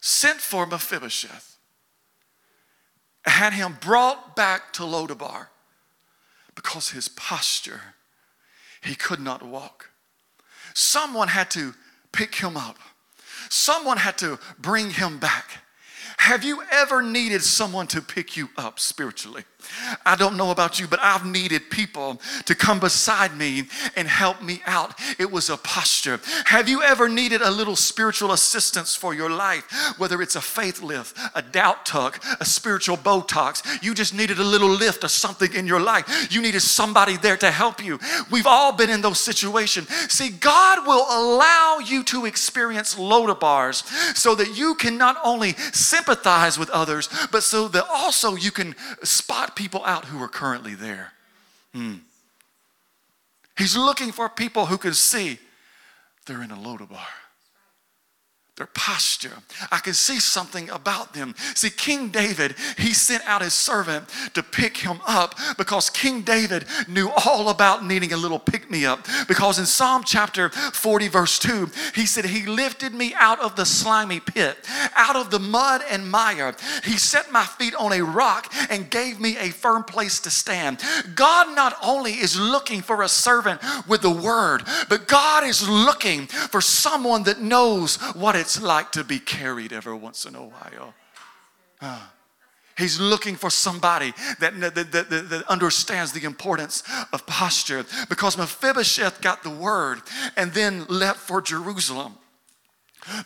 sent 0.00 0.40
for 0.40 0.66
Mephibosheth, 0.66 1.56
had 3.24 3.54
him 3.54 3.76
brought 3.80 4.36
back 4.36 4.72
to 4.74 4.82
Lodabar 4.82 5.48
because 6.54 6.90
his 6.90 7.08
posture, 7.08 7.80
he 8.82 8.94
could 8.94 9.20
not 9.20 9.42
walk. 9.42 9.90
Someone 10.74 11.26
had 11.26 11.50
to 11.50 11.74
pick 12.12 12.36
him 12.36 12.56
up. 12.56 12.78
Someone 13.48 13.96
had 13.96 14.16
to 14.18 14.38
bring 14.60 14.90
him 14.90 15.18
back. 15.18 15.64
Have 16.20 16.44
you 16.44 16.62
ever 16.70 17.00
needed 17.00 17.42
someone 17.42 17.86
to 17.88 18.02
pick 18.02 18.36
you 18.36 18.50
up 18.58 18.78
spiritually? 18.78 19.44
I 20.04 20.16
don't 20.16 20.36
know 20.36 20.50
about 20.50 20.80
you, 20.80 20.86
but 20.86 21.00
I've 21.00 21.26
needed 21.26 21.70
people 21.70 22.20
to 22.46 22.54
come 22.54 22.80
beside 22.80 23.36
me 23.36 23.64
and 23.96 24.08
help 24.08 24.42
me 24.42 24.62
out. 24.66 24.98
It 25.18 25.30
was 25.30 25.50
a 25.50 25.56
posture. 25.56 26.20
Have 26.46 26.68
you 26.68 26.82
ever 26.82 27.08
needed 27.08 27.42
a 27.42 27.50
little 27.50 27.76
spiritual 27.76 28.32
assistance 28.32 28.94
for 28.94 29.14
your 29.14 29.30
life? 29.30 29.64
Whether 29.98 30.22
it's 30.22 30.36
a 30.36 30.40
faith 30.40 30.82
lift, 30.82 31.16
a 31.34 31.42
doubt 31.42 31.86
tuck, 31.86 32.22
a 32.40 32.44
spiritual 32.44 32.96
Botox, 32.96 33.82
you 33.82 33.94
just 33.94 34.14
needed 34.14 34.38
a 34.38 34.44
little 34.44 34.68
lift 34.68 35.04
of 35.04 35.10
something 35.10 35.52
in 35.54 35.66
your 35.66 35.80
life. 35.80 36.28
You 36.30 36.42
needed 36.42 36.60
somebody 36.60 37.16
there 37.16 37.36
to 37.38 37.50
help 37.50 37.84
you. 37.84 37.98
We've 38.30 38.46
all 38.46 38.72
been 38.72 38.90
in 38.90 39.00
those 39.00 39.20
situations. 39.20 39.88
See, 40.10 40.30
God 40.30 40.86
will 40.86 41.06
allow 41.08 41.78
you 41.78 42.02
to 42.04 42.26
experience 42.26 42.94
Lodabars 42.94 43.84
so 44.16 44.34
that 44.34 44.56
you 44.56 44.74
can 44.74 44.96
not 44.96 45.16
only 45.24 45.52
sympathize 45.72 46.58
with 46.58 46.70
others, 46.70 47.08
but 47.30 47.42
so 47.42 47.68
that 47.68 47.86
also 47.88 48.34
you 48.34 48.50
can 48.50 48.74
spot 49.02 49.49
people 49.56 49.84
out 49.84 50.06
who 50.06 50.22
are 50.22 50.28
currently 50.28 50.74
there. 50.74 51.12
Hmm. 51.74 51.96
He's 53.56 53.76
looking 53.76 54.12
for 54.12 54.28
people 54.28 54.66
who 54.66 54.78
can 54.78 54.94
see 54.94 55.38
they're 56.26 56.42
in 56.42 56.50
a 56.50 56.56
Lodabar 56.56 56.98
their 58.60 58.66
posture. 58.74 59.32
I 59.72 59.78
can 59.78 59.94
see 59.94 60.20
something 60.20 60.68
about 60.68 61.14
them. 61.14 61.34
See, 61.54 61.70
King 61.70 62.10
David, 62.10 62.54
he 62.76 62.92
sent 62.92 63.26
out 63.26 63.40
his 63.40 63.54
servant 63.54 64.06
to 64.34 64.42
pick 64.42 64.76
him 64.76 65.00
up 65.06 65.34
because 65.56 65.88
King 65.88 66.20
David 66.20 66.66
knew 66.86 67.10
all 67.24 67.48
about 67.48 67.86
needing 67.86 68.12
a 68.12 68.18
little 68.18 68.38
pick 68.38 68.70
me 68.70 68.84
up. 68.84 69.06
Because 69.26 69.58
in 69.58 69.64
Psalm 69.64 70.02
chapter 70.04 70.50
40, 70.50 71.08
verse 71.08 71.38
2, 71.38 71.70
he 71.94 72.04
said, 72.04 72.26
He 72.26 72.44
lifted 72.44 72.92
me 72.92 73.14
out 73.14 73.40
of 73.40 73.56
the 73.56 73.64
slimy 73.64 74.20
pit, 74.20 74.58
out 74.94 75.16
of 75.16 75.30
the 75.30 75.38
mud 75.38 75.80
and 75.90 76.10
mire. 76.10 76.54
He 76.84 76.98
set 76.98 77.32
my 77.32 77.44
feet 77.44 77.74
on 77.76 77.94
a 77.94 78.02
rock 78.02 78.52
and 78.68 78.90
gave 78.90 79.18
me 79.20 79.38
a 79.38 79.48
firm 79.48 79.84
place 79.84 80.20
to 80.20 80.30
stand. 80.30 80.82
God 81.14 81.56
not 81.56 81.76
only 81.82 82.12
is 82.12 82.38
looking 82.38 82.82
for 82.82 83.00
a 83.00 83.08
servant 83.08 83.62
with 83.88 84.02
the 84.02 84.10
word, 84.10 84.64
but 84.90 85.08
God 85.08 85.44
is 85.44 85.66
looking 85.66 86.26
for 86.26 86.60
someone 86.60 87.22
that 87.22 87.40
knows 87.40 87.96
what 88.14 88.36
it's 88.36 88.49
it's 88.50 88.60
like 88.60 88.90
to 88.90 89.04
be 89.04 89.20
carried 89.20 89.72
every 89.72 89.94
once 89.94 90.24
in 90.24 90.34
a 90.34 90.42
while. 90.42 90.92
Uh, 91.80 92.00
he's 92.76 92.98
looking 92.98 93.36
for 93.36 93.48
somebody 93.48 94.12
that, 94.40 94.58
that, 94.60 94.74
that, 94.74 95.08
that, 95.08 95.44
understands 95.48 96.10
the 96.10 96.24
importance 96.24 96.82
of 97.12 97.24
posture 97.28 97.84
because 98.08 98.36
Mephibosheth 98.36 99.20
got 99.20 99.44
the 99.44 99.50
word 99.50 100.00
and 100.36 100.52
then 100.52 100.84
left 100.88 101.20
for 101.20 101.40
Jerusalem. 101.40 102.14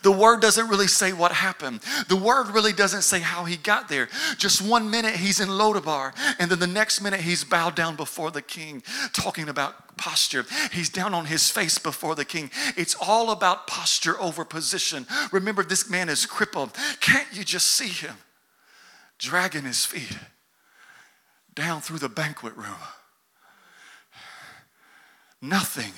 The 0.03 0.11
word 0.11 0.41
doesn't 0.41 0.69
really 0.69 0.87
say 0.87 1.11
what 1.11 1.31
happened. 1.31 1.81
The 2.07 2.15
word 2.15 2.47
really 2.49 2.71
doesn't 2.71 3.01
say 3.01 3.19
how 3.19 3.43
he 3.43 3.57
got 3.57 3.89
there. 3.89 4.07
Just 4.37 4.61
one 4.61 4.89
minute 4.89 5.15
he's 5.15 5.39
in 5.39 5.49
Lodabar, 5.49 6.13
and 6.39 6.49
then 6.49 6.59
the 6.59 6.67
next 6.67 7.01
minute 7.01 7.21
he's 7.21 7.43
bowed 7.43 7.75
down 7.75 7.95
before 7.95 8.31
the 8.31 8.41
king, 8.41 8.83
talking 9.13 9.49
about 9.49 9.97
posture. 9.97 10.45
He's 10.71 10.89
down 10.89 11.13
on 11.13 11.25
his 11.25 11.49
face 11.49 11.77
before 11.77 12.15
the 12.15 12.25
king. 12.25 12.51
It's 12.77 12.95
all 12.95 13.31
about 13.31 13.67
posture 13.67 14.19
over 14.19 14.45
position. 14.45 15.05
Remember, 15.31 15.63
this 15.63 15.89
man 15.89 16.09
is 16.09 16.25
crippled. 16.25 16.71
Can't 17.01 17.27
you 17.33 17.43
just 17.43 17.67
see 17.67 17.89
him 17.89 18.15
dragging 19.17 19.63
his 19.63 19.85
feet 19.85 20.17
down 21.53 21.81
through 21.81 21.99
the 21.99 22.09
banquet 22.09 22.55
room? 22.55 22.75
Nothing 25.41 25.91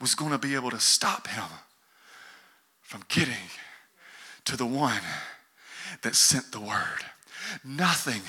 was 0.00 0.14
going 0.14 0.30
to 0.30 0.38
be 0.38 0.54
able 0.54 0.70
to 0.70 0.80
stop 0.80 1.26
him 1.26 1.44
from 2.88 3.04
getting 3.08 3.50
to 4.46 4.56
the 4.56 4.64
one 4.64 5.02
that 6.00 6.14
sent 6.14 6.52
the 6.52 6.60
word. 6.60 7.04
Nothing 7.62 8.22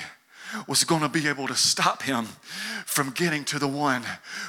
was 0.66 0.84
going 0.84 1.02
to 1.02 1.08
be 1.08 1.28
able 1.28 1.46
to 1.46 1.54
stop 1.54 2.02
him 2.02 2.26
from 2.84 3.10
getting 3.10 3.44
to 3.44 3.58
the 3.58 3.68
one 3.68 4.02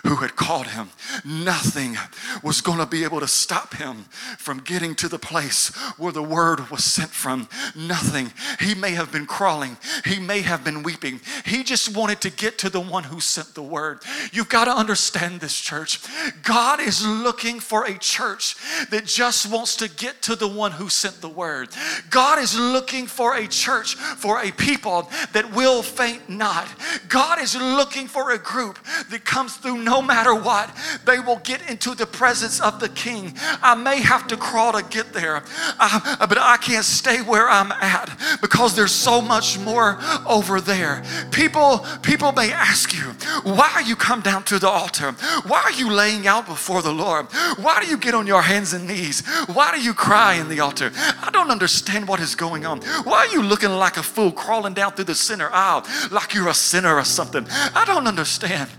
who 0.03 0.15
had 0.17 0.35
called 0.35 0.67
him. 0.67 0.89
Nothing 1.25 1.97
was 2.43 2.61
going 2.61 2.79
to 2.79 2.85
be 2.85 3.03
able 3.03 3.19
to 3.19 3.27
stop 3.27 3.75
him 3.75 4.05
from 4.37 4.59
getting 4.59 4.95
to 4.95 5.07
the 5.07 5.19
place 5.19 5.69
where 5.97 6.11
the 6.11 6.23
word 6.23 6.69
was 6.69 6.83
sent 6.83 7.11
from. 7.11 7.47
Nothing. 7.75 8.31
He 8.59 8.75
may 8.75 8.91
have 8.91 9.11
been 9.11 9.25
crawling, 9.25 9.77
he 10.05 10.19
may 10.19 10.41
have 10.41 10.63
been 10.63 10.83
weeping. 10.83 11.21
He 11.45 11.63
just 11.63 11.95
wanted 11.95 12.21
to 12.21 12.29
get 12.29 12.57
to 12.59 12.69
the 12.69 12.81
one 12.81 13.03
who 13.03 13.19
sent 13.19 13.53
the 13.53 13.63
word. 13.63 13.99
You've 14.31 14.49
got 14.49 14.65
to 14.65 14.71
understand 14.71 15.39
this, 15.39 15.59
church. 15.59 15.99
God 16.43 16.79
is 16.79 17.05
looking 17.05 17.59
for 17.59 17.85
a 17.85 17.97
church 17.97 18.55
that 18.89 19.05
just 19.05 19.51
wants 19.51 19.75
to 19.77 19.89
get 19.89 20.21
to 20.23 20.35
the 20.35 20.47
one 20.47 20.71
who 20.71 20.89
sent 20.89 21.21
the 21.21 21.29
word. 21.29 21.69
God 22.09 22.39
is 22.39 22.57
looking 22.57 23.07
for 23.07 23.35
a 23.35 23.47
church, 23.47 23.95
for 23.95 24.41
a 24.41 24.51
people 24.51 25.09
that 25.33 25.53
will 25.53 25.83
faint 25.91 26.29
not. 26.29 26.67
God 27.09 27.39
is 27.41 27.55
looking 27.55 28.07
for 28.07 28.31
a 28.31 28.37
group 28.37 28.79
that 29.09 29.25
comes 29.25 29.57
through 29.57 29.77
no 29.77 30.01
matter 30.01 30.33
what. 30.33 30.69
They 31.05 31.19
will 31.19 31.41
get 31.43 31.69
into 31.69 31.95
the 31.95 32.05
presence 32.05 32.59
of 32.59 32.79
the 32.79 32.89
King. 32.89 33.33
I 33.61 33.75
may 33.75 34.01
have 34.01 34.27
to 34.27 34.37
crawl 34.37 34.73
to 34.73 34.83
get 34.83 35.13
there, 35.13 35.43
uh, 35.79 36.27
but 36.27 36.37
I 36.37 36.57
can't 36.57 36.85
stay 36.85 37.21
where 37.21 37.49
I'm 37.49 37.71
at 37.71 38.09
because 38.41 38.75
there's 38.75 38.91
so 38.91 39.21
much 39.21 39.59
more 39.59 39.99
over 40.27 40.61
there. 40.61 41.03
People, 41.31 41.85
people 42.01 42.31
may 42.31 42.51
ask 42.51 42.93
you, 42.93 43.13
why 43.43 43.83
you 43.85 43.95
come 43.95 44.21
down 44.21 44.43
to 44.45 44.59
the 44.59 44.69
altar? 44.69 45.11
Why 45.47 45.61
are 45.61 45.71
you 45.71 45.91
laying 45.91 46.27
out 46.27 46.45
before 46.45 46.81
the 46.81 46.93
Lord? 46.93 47.27
Why 47.57 47.81
do 47.81 47.87
you 47.87 47.97
get 47.97 48.13
on 48.13 48.27
your 48.27 48.41
hands 48.41 48.73
and 48.73 48.87
knees? 48.87 49.25
Why 49.47 49.75
do 49.75 49.81
you 49.81 49.93
cry 49.93 50.35
in 50.35 50.49
the 50.49 50.59
altar? 50.59 50.91
I 50.95 51.29
don't 51.31 51.51
understand 51.51 52.07
what 52.07 52.19
is 52.19 52.35
going 52.35 52.65
on. 52.65 52.81
Why 53.03 53.27
are 53.27 53.33
you 53.33 53.41
looking 53.41 53.71
like 53.71 53.97
a 53.97 54.03
fool 54.03 54.31
crawling 54.31 54.73
down 54.73 54.93
through 54.93 55.05
the 55.05 55.15
center 55.15 55.49
aisle 55.51 55.80
like 56.11 56.33
you're 56.33 56.49
a 56.49 56.53
sinner 56.53 56.95
or 56.95 57.03
something? 57.03 57.45
I 57.49 57.83
don't 57.85 58.07
understand. 58.07 58.69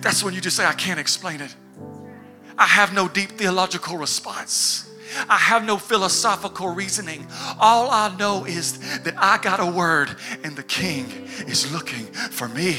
That's 0.00 0.22
when 0.22 0.34
you 0.34 0.40
just 0.40 0.56
say, 0.56 0.64
I 0.64 0.74
can't 0.74 1.00
explain 1.00 1.40
it. 1.40 1.54
I 2.56 2.66
have 2.66 2.92
no 2.92 3.08
deep 3.08 3.30
theological 3.30 3.96
response. 3.96 4.88
I 5.28 5.36
have 5.36 5.64
no 5.64 5.78
philosophical 5.78 6.68
reasoning. 6.68 7.26
All 7.58 7.90
I 7.90 8.14
know 8.16 8.44
is 8.44 9.00
that 9.00 9.14
I 9.16 9.38
got 9.38 9.60
a 9.60 9.66
word 9.66 10.14
and 10.44 10.56
the 10.56 10.62
king 10.62 11.06
is 11.46 11.72
looking 11.72 12.04
for 12.06 12.48
me. 12.48 12.78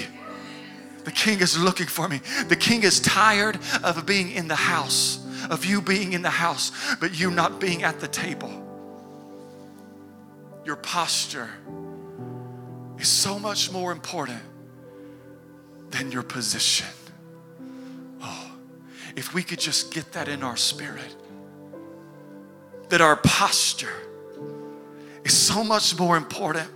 The 1.06 1.12
king 1.12 1.40
is 1.40 1.58
looking 1.58 1.88
for 1.88 2.08
me. 2.08 2.22
The 2.48 2.56
king 2.56 2.84
is 2.84 3.00
tired 3.00 3.58
of 3.84 4.06
being 4.06 4.32
in 4.32 4.48
the 4.48 4.56
house, 4.56 5.26
of 5.50 5.66
you 5.66 5.82
being 5.82 6.14
in 6.14 6.22
the 6.22 6.30
house, 6.30 6.72
but 7.00 7.20
you 7.20 7.32
not 7.32 7.60
being 7.60 7.84
at 7.84 8.00
the 8.00 8.08
table. 8.08 8.52
Your 10.66 10.76
posture 10.76 11.50
is 13.00 13.08
so 13.08 13.40
much 13.40 13.72
more 13.72 13.92
important 13.92 14.42
than 15.90 16.12
your 16.12 16.24
position. 16.24 16.88
Oh, 18.22 18.52
if 19.16 19.34
we 19.34 19.42
could 19.42 19.60
just 19.60 19.94
get 19.94 20.12
that 20.12 20.28
in 20.28 20.44
our 20.44 20.58
spirit 20.58 21.16
that 22.90 23.02
our 23.02 23.16
posture 23.18 23.94
is 25.24 25.38
so 25.38 25.64
much 25.64 25.98
more 25.98 26.18
important 26.18 26.70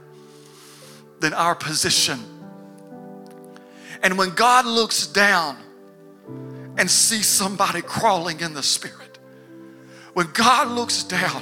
than 1.20 1.34
our 1.34 1.56
position. 1.56 2.20
And 4.04 4.18
when 4.18 4.30
God 4.32 4.66
looks 4.66 5.08
down 5.08 5.58
and 6.78 6.90
sees 6.90 7.26
somebody 7.26 7.82
crawling 7.82 8.42
in 8.42 8.54
the 8.54 8.64
spirit, 8.64 9.18
when 10.14 10.28
God 10.34 10.68
looks 10.68 11.04
down 11.04 11.42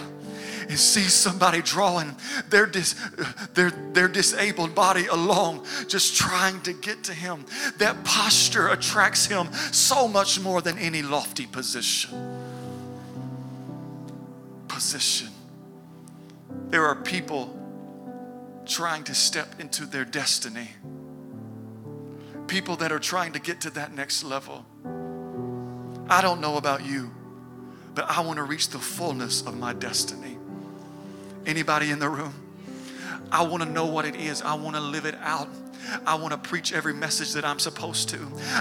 and 0.71 0.79
sees 0.79 1.13
somebody 1.13 1.61
drawing 1.61 2.15
their, 2.49 2.65
dis, 2.65 2.95
their, 3.53 3.71
their 3.91 4.07
disabled 4.07 4.73
body 4.73 5.05
along, 5.07 5.65
just 5.87 6.15
trying 6.15 6.61
to 6.61 6.71
get 6.71 7.03
to 7.03 7.13
Him, 7.13 7.45
that 7.77 8.03
posture 8.05 8.69
attracts 8.69 9.25
Him 9.25 9.51
so 9.71 10.07
much 10.07 10.39
more 10.39 10.61
than 10.61 10.77
any 10.77 11.01
lofty 11.01 11.45
position 11.45 12.41
position. 14.67 15.27
There 16.69 16.85
are 16.85 16.95
people 16.95 17.55
trying 18.65 19.03
to 19.03 19.13
step 19.13 19.59
into 19.59 19.85
their 19.85 20.05
destiny, 20.05 20.69
people 22.47 22.77
that 22.77 22.91
are 22.91 22.99
trying 22.99 23.33
to 23.33 23.39
get 23.39 23.61
to 23.61 23.69
that 23.71 23.93
next 23.93 24.23
level. 24.23 24.65
I 26.09 26.21
don't 26.21 26.41
know 26.41 26.57
about 26.57 26.83
you, 26.83 27.11
but 27.93 28.09
I 28.09 28.21
want 28.21 28.37
to 28.37 28.43
reach 28.43 28.69
the 28.69 28.79
fullness 28.79 29.41
of 29.43 29.55
my 29.57 29.73
destiny. 29.73 30.37
Anybody 31.45 31.91
in 31.91 31.99
the 31.99 32.09
room? 32.09 32.33
I 33.31 33.43
want 33.43 33.63
to 33.63 33.69
know 33.69 33.85
what 33.85 34.05
it 34.05 34.15
is. 34.15 34.41
I 34.41 34.55
want 34.55 34.75
to 34.75 34.81
live 34.81 35.05
it 35.05 35.15
out. 35.21 35.47
I 36.05 36.15
want 36.15 36.31
to 36.31 36.37
preach 36.37 36.73
every 36.73 36.93
message 36.93 37.33
that 37.33 37.43
I'm 37.43 37.59
supposed 37.59 38.09
to. 38.09 38.19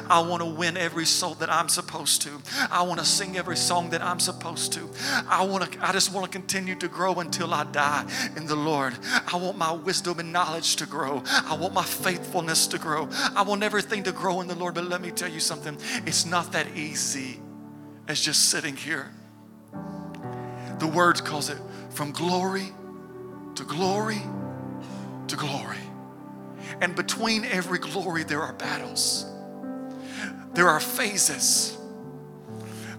I 0.08 0.20
want 0.20 0.42
to 0.42 0.46
win 0.46 0.76
every 0.76 1.04
soul 1.04 1.34
that 1.34 1.50
I'm 1.50 1.68
supposed 1.68 2.22
to. 2.22 2.30
I 2.70 2.82
want 2.82 2.98
to 3.00 3.06
sing 3.06 3.36
every 3.36 3.56
song 3.56 3.90
that 3.90 4.02
I'm 4.02 4.20
supposed 4.20 4.72
to. 4.74 4.88
I 5.28 5.44
want 5.44 5.70
to 5.70 5.86
I 5.86 5.92
just 5.92 6.12
want 6.12 6.30
to 6.30 6.32
continue 6.32 6.74
to 6.76 6.88
grow 6.88 7.14
until 7.14 7.52
I 7.52 7.64
die 7.64 8.06
in 8.36 8.46
the 8.46 8.56
Lord. 8.56 8.94
I 9.32 9.36
want 9.36 9.58
my 9.58 9.72
wisdom 9.72 10.18
and 10.18 10.32
knowledge 10.32 10.76
to 10.76 10.86
grow. 10.86 11.22
I 11.26 11.56
want 11.56 11.74
my 11.74 11.84
faithfulness 11.84 12.66
to 12.68 12.78
grow. 12.78 13.08
I 13.34 13.42
want 13.42 13.62
everything 13.62 14.02
to 14.04 14.12
grow 14.12 14.40
in 14.40 14.48
the 14.48 14.56
Lord. 14.56 14.74
But 14.74 14.84
let 14.84 15.00
me 15.00 15.10
tell 15.10 15.30
you 15.30 15.40
something. 15.40 15.76
It's 16.06 16.24
not 16.24 16.52
that 16.52 16.76
easy 16.76 17.40
as 18.08 18.20
just 18.20 18.48
sitting 18.50 18.76
here. 18.76 19.10
The 20.78 20.86
word 20.86 21.22
calls 21.24 21.50
it 21.50 21.58
from 21.90 22.12
glory 22.12 22.72
to 23.54 23.64
glory 23.64 24.22
to 25.28 25.36
glory. 25.36 25.78
And 26.80 26.94
between 26.96 27.44
every 27.44 27.78
glory, 27.78 28.24
there 28.24 28.42
are 28.42 28.52
battles, 28.52 29.26
there 30.54 30.68
are 30.68 30.80
phases. 30.80 31.76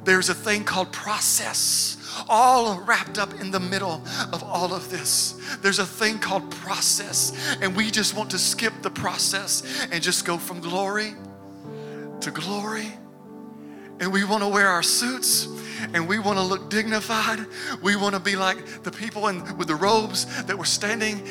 There's 0.04 0.30
a 0.30 0.34
thing 0.34 0.64
called 0.64 0.92
process, 0.92 2.26
all 2.28 2.80
wrapped 2.82 3.20
up 3.20 3.40
in 3.40 3.52
the 3.52 3.60
middle 3.60 4.02
of 4.34 4.42
all 4.44 4.74
of 4.74 4.90
this. 4.90 5.58
There's 5.62 5.78
a 5.78 5.86
thing 5.86 6.18
called 6.18 6.50
process, 6.50 7.56
and 7.62 7.76
we 7.76 7.92
just 7.92 8.16
want 8.16 8.32
to 8.32 8.40
skip 8.40 8.74
the 8.82 8.90
process 8.90 9.88
and 9.92 10.02
just 10.02 10.26
go 10.26 10.38
from 10.38 10.60
glory 10.60 11.14
to 12.22 12.32
glory. 12.32 12.88
And 14.00 14.12
we 14.12 14.24
want 14.24 14.42
to 14.42 14.50
wear 14.50 14.68
our 14.68 14.82
suits 14.82 15.48
and 15.94 16.08
we 16.08 16.20
want 16.20 16.38
to 16.38 16.44
look 16.44 16.70
dignified. 16.70 17.46
We 17.82 17.96
want 17.96 18.16
to 18.16 18.22
be 18.22 18.36
like 18.36 18.84
the 18.84 18.92
people 18.92 19.28
in, 19.28 19.58
with 19.58 19.68
the 19.68 19.76
robes 19.76 20.44
that 20.44 20.58
were 20.58 20.66
standing 20.66 21.28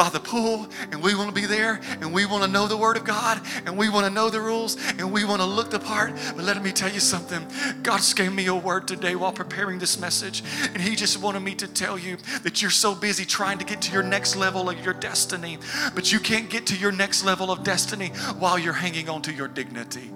by 0.00 0.08
the 0.08 0.20
pool 0.20 0.66
and 0.92 1.02
we 1.02 1.14
want 1.14 1.28
to 1.28 1.34
be 1.34 1.46
there 1.46 1.78
and 2.00 2.10
we 2.10 2.24
want 2.24 2.42
to 2.42 2.50
know 2.50 2.66
the 2.66 2.76
Word 2.76 2.96
of 2.96 3.04
God 3.04 3.38
and 3.66 3.76
we 3.76 3.90
want 3.90 4.06
to 4.06 4.10
know 4.10 4.30
the 4.30 4.40
rules 4.40 4.78
and 4.98 5.12
we 5.12 5.26
want 5.26 5.42
to 5.42 5.46
look 5.46 5.68
the 5.68 5.78
part. 5.78 6.14
But 6.34 6.44
let 6.44 6.62
me 6.62 6.72
tell 6.72 6.90
you 6.90 7.00
something 7.00 7.46
God 7.82 8.00
gave 8.16 8.32
me 8.32 8.46
a 8.46 8.54
word 8.54 8.88
today 8.88 9.14
while 9.14 9.32
preparing 9.32 9.78
this 9.78 10.00
message, 10.00 10.42
and 10.72 10.80
He 10.80 10.96
just 10.96 11.20
wanted 11.20 11.40
me 11.40 11.54
to 11.56 11.66
tell 11.66 11.98
you 11.98 12.16
that 12.42 12.62
you're 12.62 12.70
so 12.70 12.94
busy 12.94 13.26
trying 13.26 13.58
to 13.58 13.64
get 13.64 13.82
to 13.82 13.92
your 13.92 14.02
next 14.02 14.36
level 14.36 14.70
of 14.70 14.82
your 14.82 14.94
destiny, 14.94 15.58
but 15.94 16.10
you 16.10 16.18
can't 16.18 16.48
get 16.48 16.66
to 16.68 16.76
your 16.76 16.92
next 16.92 17.22
level 17.22 17.50
of 17.50 17.62
destiny 17.62 18.08
while 18.38 18.58
you're 18.58 18.72
hanging 18.72 19.10
on 19.10 19.20
to 19.22 19.32
your 19.34 19.48
dignity. 19.48 20.10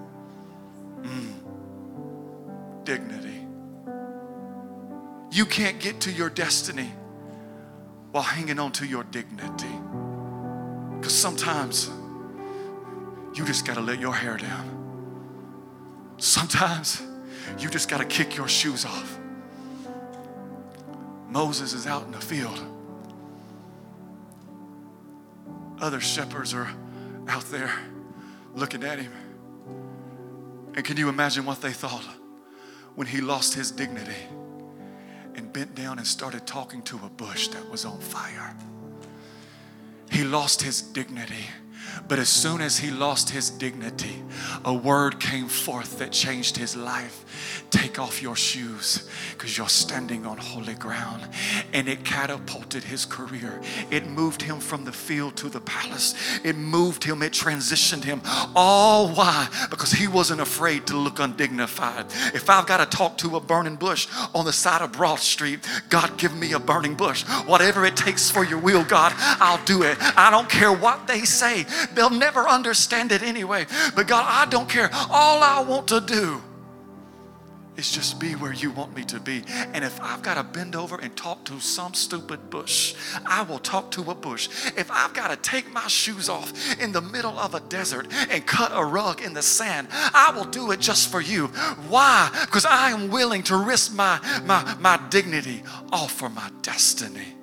Mm. 1.03 1.35
Dignity. 2.85 3.24
You 5.35 5.45
can't 5.45 5.81
get 5.81 6.03
to 6.03 6.13
your 6.13 6.31
destiny 6.31 6.93
while 8.13 8.23
hanging 8.23 8.61
on 8.61 8.71
to 8.71 8.87
your 8.87 9.03
dignity. 9.03 9.67
Because 10.97 11.13
sometimes 11.13 11.91
you 13.35 13.45
just 13.45 13.67
got 13.67 13.75
to 13.75 13.81
let 13.81 13.99
your 13.99 14.15
hair 14.15 14.37
down. 14.37 16.15
Sometimes 16.19 17.03
you 17.59 17.69
just 17.69 17.89
got 17.89 17.99
to 17.99 18.05
kick 18.05 18.37
your 18.37 18.47
shoes 18.47 18.85
off. 18.85 19.19
Moses 21.29 21.73
is 21.73 21.89
out 21.89 22.05
in 22.05 22.13
the 22.13 22.21
field. 22.21 22.61
Other 25.81 26.01
shepherds 26.01 26.55
are 26.55 26.71
out 27.27 27.45
there 27.47 27.73
looking 28.55 28.85
at 28.85 29.01
him. 29.01 29.13
And 30.77 30.85
can 30.85 30.97
you 30.97 31.09
imagine 31.09 31.45
what 31.45 31.61
they 31.61 31.73
thought 31.73 32.07
when 32.95 33.09
he 33.09 33.21
lost 33.21 33.55
his 33.55 33.73
dignity? 33.73 34.29
And 35.37 35.53
bent 35.53 35.75
down 35.75 35.99
and 35.99 36.07
started 36.07 36.47
talking 36.47 36.83
to 36.83 36.97
a 37.05 37.09
bush 37.09 37.49
that 37.49 37.69
was 37.71 37.85
on 37.85 37.99
fire. 38.01 38.55
He 40.11 40.25
lost 40.25 40.63
his 40.63 40.81
dignity 40.81 41.47
but 42.09 42.19
as 42.19 42.29
soon 42.29 42.61
as 42.61 42.79
he 42.79 42.91
lost 42.91 43.31
his 43.31 43.51
dignity, 43.51 44.23
a 44.65 44.75
word 44.75 45.21
came 45.21 45.49
forth 45.49 45.99
that 45.99 46.13
changed 46.13 46.57
his 46.57 46.77
life. 46.77 47.67
Take 47.71 47.99
off 47.99 48.23
your 48.23 48.37
shoes 48.37 49.09
because 49.33 49.57
you're 49.57 49.69
standing 49.69 50.27
on 50.27 50.37
holy 50.37 50.75
ground. 50.75 51.27
And 51.73 51.89
it 51.89 52.05
catapulted 52.05 52.85
his 52.85 53.05
career. 53.05 53.61
It 53.91 54.07
moved 54.07 54.43
him 54.43 54.61
from 54.61 54.85
the 54.85 54.93
field 54.93 55.37
to 55.39 55.49
the 55.49 55.61
palace. 55.61 56.15
It 56.45 56.57
moved 56.57 57.03
him, 57.03 57.23
it 57.23 57.33
transitioned 57.33 58.05
him. 58.05 58.21
All 58.55 59.09
why? 59.09 59.49
Because 59.71 59.93
he 59.93 60.07
wasn't 60.07 60.41
afraid 60.41 60.87
to 60.89 60.97
look 60.97 61.19
undignified. 61.19 62.07
If 62.35 62.51
I've 62.51 62.67
got 62.67 62.79
to 62.79 62.97
talk 62.97 63.19
to 63.19 63.37
a 63.37 63.41
burning 63.41 63.77
bush 63.77 64.09
on 64.35 64.45
the 64.45 64.53
side 64.53 64.83
of 64.83 64.93
Broad 64.93 65.19
Street, 65.19 65.67
God, 65.89 66.17
give 66.17 66.37
me 66.37 66.53
a 66.53 66.59
burning 66.59 66.95
bush. 66.95 67.23
Whatever 67.47 67.85
it 67.85 67.97
takes 67.97 68.31
for 68.31 68.45
your 68.45 68.59
will, 68.59 68.85
God, 68.85 69.13
I'll 69.17 69.65
do 69.65 69.83
it. 69.83 69.97
I 70.01 70.31
don't 70.31 70.49
care 70.49 70.73
what 70.73 71.07
they 71.07 71.25
say. 71.25 71.65
They'll 71.95 72.11
never 72.11 72.49
understand 72.49 73.13
it 73.13 73.23
anyway. 73.23 73.67
But 73.95 74.07
God, 74.09 74.25
I 74.27 74.49
don't 74.51 74.69
care. 74.69 74.91
All 75.11 75.43
I 75.43 75.63
want 75.63 75.89
to 75.89 76.01
do 76.01 76.43
is 77.77 77.91
just 77.91 78.21
be 78.21 78.33
where 78.35 78.53
you 78.53 78.71
want 78.71 78.95
me 78.95 79.05
to 79.05 79.19
be. 79.19 79.43
And 79.49 79.85
if 79.85 80.01
I've 80.01 80.23
got 80.23 80.35
to 80.35 80.45
bend 80.45 80.77
over 80.77 80.97
and 80.97 81.17
talk 81.17 81.45
to 81.47 81.61
some 81.61 81.95
stupid 81.95 82.51
bush, 82.51 82.95
I 83.27 83.43
will 83.43 83.59
talk 83.59 83.91
to 83.93 84.11
a 84.11 84.15
bush. 84.15 84.49
If 84.77 84.91
I've 84.91 85.13
got 85.13 85.31
to 85.31 85.37
take 85.37 85.73
my 85.73 85.87
shoes 85.89 86.29
off 86.29 86.53
in 86.81 86.93
the 86.93 87.01
middle 87.01 87.39
of 87.39 87.55
a 87.55 87.61
desert 87.61 88.07
and 88.31 88.47
cut 88.47 88.71
a 88.73 88.85
rug 88.85 89.23
in 89.23 89.35
the 89.35 89.43
sand, 89.43 89.89
I 89.93 90.33
will 90.35 90.45
do 90.45 90.71
it 90.71 90.81
just 90.81 91.11
for 91.11 91.21
you. 91.21 91.49
Why? 91.89 92.31
Because 92.43 92.65
I 92.65 92.91
am 92.91 93.11
willing 93.11 93.43
to 93.45 93.57
risk 93.57 93.93
my, 93.95 94.21
my, 94.45 94.77
my 94.81 95.01
dignity 95.11 95.63
all 95.93 96.09
for 96.09 96.29
my 96.29 96.51
destiny. 96.63 97.35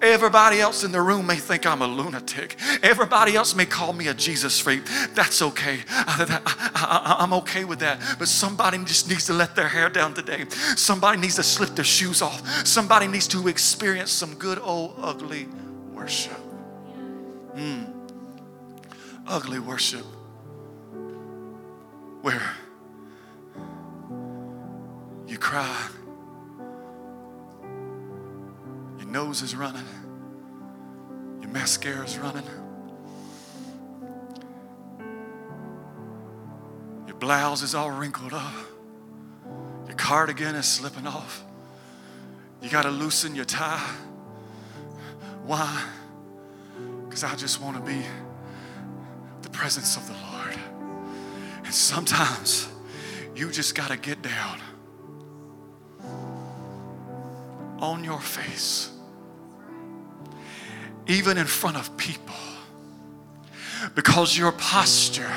Everybody 0.00 0.60
else 0.60 0.84
in 0.84 0.92
the 0.92 1.02
room 1.02 1.26
may 1.26 1.36
think 1.36 1.66
I'm 1.66 1.82
a 1.82 1.86
lunatic. 1.86 2.56
Everybody 2.82 3.34
else 3.34 3.54
may 3.54 3.66
call 3.66 3.92
me 3.92 4.06
a 4.06 4.14
Jesus 4.14 4.60
freak. 4.60 4.84
That's 5.14 5.42
okay. 5.42 5.80
I, 5.88 7.16
am 7.18 7.32
okay 7.34 7.64
with 7.64 7.80
that. 7.80 8.00
But 8.18 8.28
somebody 8.28 8.78
just 8.84 9.08
needs 9.08 9.26
to 9.26 9.32
let 9.32 9.56
their 9.56 9.66
hair 9.66 9.88
down 9.88 10.14
today. 10.14 10.46
Somebody 10.76 11.18
needs 11.18 11.34
to 11.36 11.42
slip 11.42 11.70
their 11.70 11.84
shoes 11.84 12.22
off. 12.22 12.66
Somebody 12.66 13.08
needs 13.08 13.26
to 13.28 13.48
experience 13.48 14.12
some 14.12 14.34
good 14.34 14.60
old 14.60 14.94
ugly 14.98 15.48
worship. 15.92 16.38
Mm. 17.56 17.92
Ugly 19.26 19.58
worship. 19.58 20.04
Where 22.22 22.54
you 25.26 25.38
cry 25.38 25.88
nose 29.08 29.42
is 29.42 29.56
running, 29.56 29.86
your 31.40 31.50
mascara 31.50 32.04
is 32.04 32.18
running, 32.18 32.44
your 37.06 37.16
blouse 37.16 37.62
is 37.62 37.74
all 37.74 37.90
wrinkled 37.90 38.34
up, 38.34 38.52
your 39.86 39.96
cardigan 39.96 40.54
is 40.54 40.66
slipping 40.66 41.06
off, 41.06 41.44
you 42.60 42.68
got 42.68 42.82
to 42.82 42.90
loosen 42.90 43.34
your 43.34 43.46
tie. 43.46 43.94
Why? 45.44 45.84
Because 47.06 47.24
I 47.24 47.34
just 47.34 47.62
want 47.62 47.76
to 47.76 47.82
be 47.82 48.02
the 49.40 49.48
presence 49.48 49.96
of 49.96 50.06
the 50.06 50.12
Lord. 50.32 50.54
And 51.64 51.72
sometimes 51.72 52.68
you 53.34 53.50
just 53.50 53.74
got 53.74 53.88
to 53.88 53.96
get 53.96 54.20
down 54.20 54.60
on 57.80 58.04
your 58.04 58.20
face 58.20 58.90
even 61.08 61.38
in 61.38 61.46
front 61.46 61.76
of 61.76 61.96
people, 61.96 62.36
because 63.94 64.36
your 64.36 64.52
posture 64.52 65.32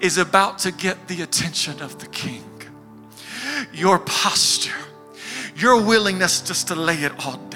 is 0.00 0.18
about 0.18 0.58
to 0.60 0.70
get 0.70 1.08
the 1.08 1.22
attention 1.22 1.80
of 1.80 1.98
the 1.98 2.06
king. 2.08 2.44
Your 3.72 3.98
posture, 4.00 4.76
your 5.56 5.82
willingness 5.82 6.42
just 6.42 6.68
to 6.68 6.74
lay 6.74 6.96
it 6.96 7.12
all 7.24 7.38
down 7.48 7.55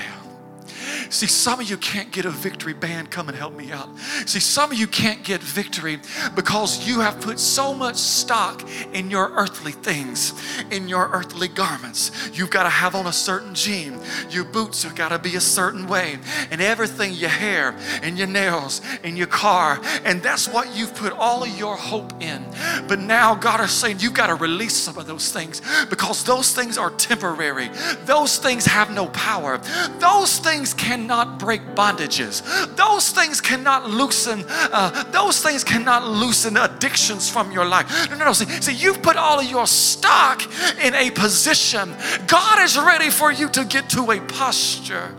See, 1.10 1.26
some 1.26 1.58
of 1.58 1.68
you 1.68 1.76
can't 1.76 2.12
get 2.12 2.24
a 2.24 2.30
victory 2.30 2.72
band. 2.72 3.10
Come 3.10 3.28
and 3.28 3.36
help 3.36 3.54
me 3.54 3.72
out. 3.72 3.88
See, 4.26 4.38
some 4.38 4.70
of 4.70 4.78
you 4.78 4.86
can't 4.86 5.24
get 5.24 5.42
victory 5.42 5.98
because 6.36 6.86
you 6.86 7.00
have 7.00 7.20
put 7.20 7.40
so 7.40 7.74
much 7.74 7.96
stock 7.96 8.62
in 8.92 9.10
your 9.10 9.30
earthly 9.30 9.72
things, 9.72 10.32
in 10.70 10.88
your 10.88 11.08
earthly 11.08 11.48
garments. 11.48 12.30
You've 12.32 12.50
got 12.50 12.62
to 12.62 12.68
have 12.68 12.94
on 12.94 13.06
a 13.06 13.12
certain 13.12 13.54
jean. 13.56 13.98
Your 14.30 14.44
boots 14.44 14.84
have 14.84 14.94
got 14.94 15.08
to 15.08 15.18
be 15.18 15.34
a 15.34 15.40
certain 15.40 15.88
way. 15.88 16.18
And 16.52 16.60
everything, 16.60 17.12
your 17.14 17.28
hair 17.28 17.74
and 18.02 18.16
your 18.16 18.28
nails 18.28 18.80
and 19.02 19.18
your 19.18 19.26
car. 19.26 19.80
And 20.04 20.22
that's 20.22 20.48
what 20.48 20.76
you've 20.76 20.94
put 20.94 21.12
all 21.12 21.42
of 21.42 21.58
your 21.58 21.74
hope 21.76 22.12
in. 22.22 22.44
But 22.86 23.00
now 23.00 23.34
God 23.34 23.60
is 23.60 23.72
saying 23.72 23.96
you've 23.98 24.14
got 24.14 24.28
to 24.28 24.36
release 24.36 24.76
some 24.76 24.96
of 24.96 25.08
those 25.08 25.32
things 25.32 25.60
because 25.88 26.22
those 26.22 26.52
things 26.52 26.78
are 26.78 26.90
temporary. 26.90 27.68
Those 28.04 28.38
things 28.38 28.64
have 28.64 28.92
no 28.92 29.08
power. 29.08 29.58
Those 29.98 30.38
things 30.38 30.72
can 30.72 30.99
cannot 31.00 31.38
break 31.38 31.62
bondages. 31.74 32.42
Those 32.76 33.10
things 33.10 33.40
cannot 33.40 33.88
loosen, 33.88 34.44
uh, 34.48 35.04
those 35.10 35.42
things 35.42 35.64
cannot 35.64 36.06
loosen 36.06 36.56
addictions 36.56 37.30
from 37.30 37.50
your 37.52 37.64
life. 37.64 37.88
No, 38.10 38.16
no, 38.16 38.24
no. 38.26 38.32
See, 38.32 38.44
see, 38.60 38.74
you've 38.74 39.02
put 39.02 39.16
all 39.16 39.40
of 39.40 39.50
your 39.50 39.66
stock 39.66 40.42
in 40.82 40.94
a 40.94 41.10
position. 41.10 41.94
God 42.26 42.60
is 42.60 42.76
ready 42.78 43.10
for 43.10 43.32
you 43.32 43.48
to 43.50 43.64
get 43.64 43.88
to 43.90 44.10
a 44.10 44.20
posture 44.20 45.14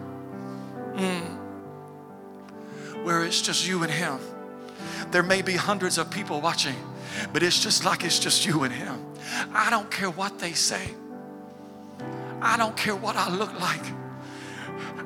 mm, 0.93 1.38
where 3.03 3.23
it's 3.23 3.41
just 3.41 3.67
you 3.67 3.82
and 3.84 3.91
Him. 3.91 4.19
There 5.09 5.23
may 5.23 5.41
be 5.41 5.53
hundreds 5.53 5.97
of 5.97 6.11
people 6.11 6.41
watching, 6.41 6.75
but 7.34 7.41
it's 7.43 7.61
just 7.61 7.84
like 7.86 8.03
it's 8.03 8.19
just 8.19 8.45
you 8.45 8.63
and 8.63 8.73
Him. 8.73 9.03
I 9.53 9.69
don't 9.71 9.89
care 9.89 10.11
what 10.11 10.38
they 10.38 10.53
say. 10.53 10.91
I 12.39 12.55
don't 12.57 12.77
care 12.77 12.95
what 12.95 13.15
I 13.15 13.29
look 13.29 13.59
like. 13.59 14.01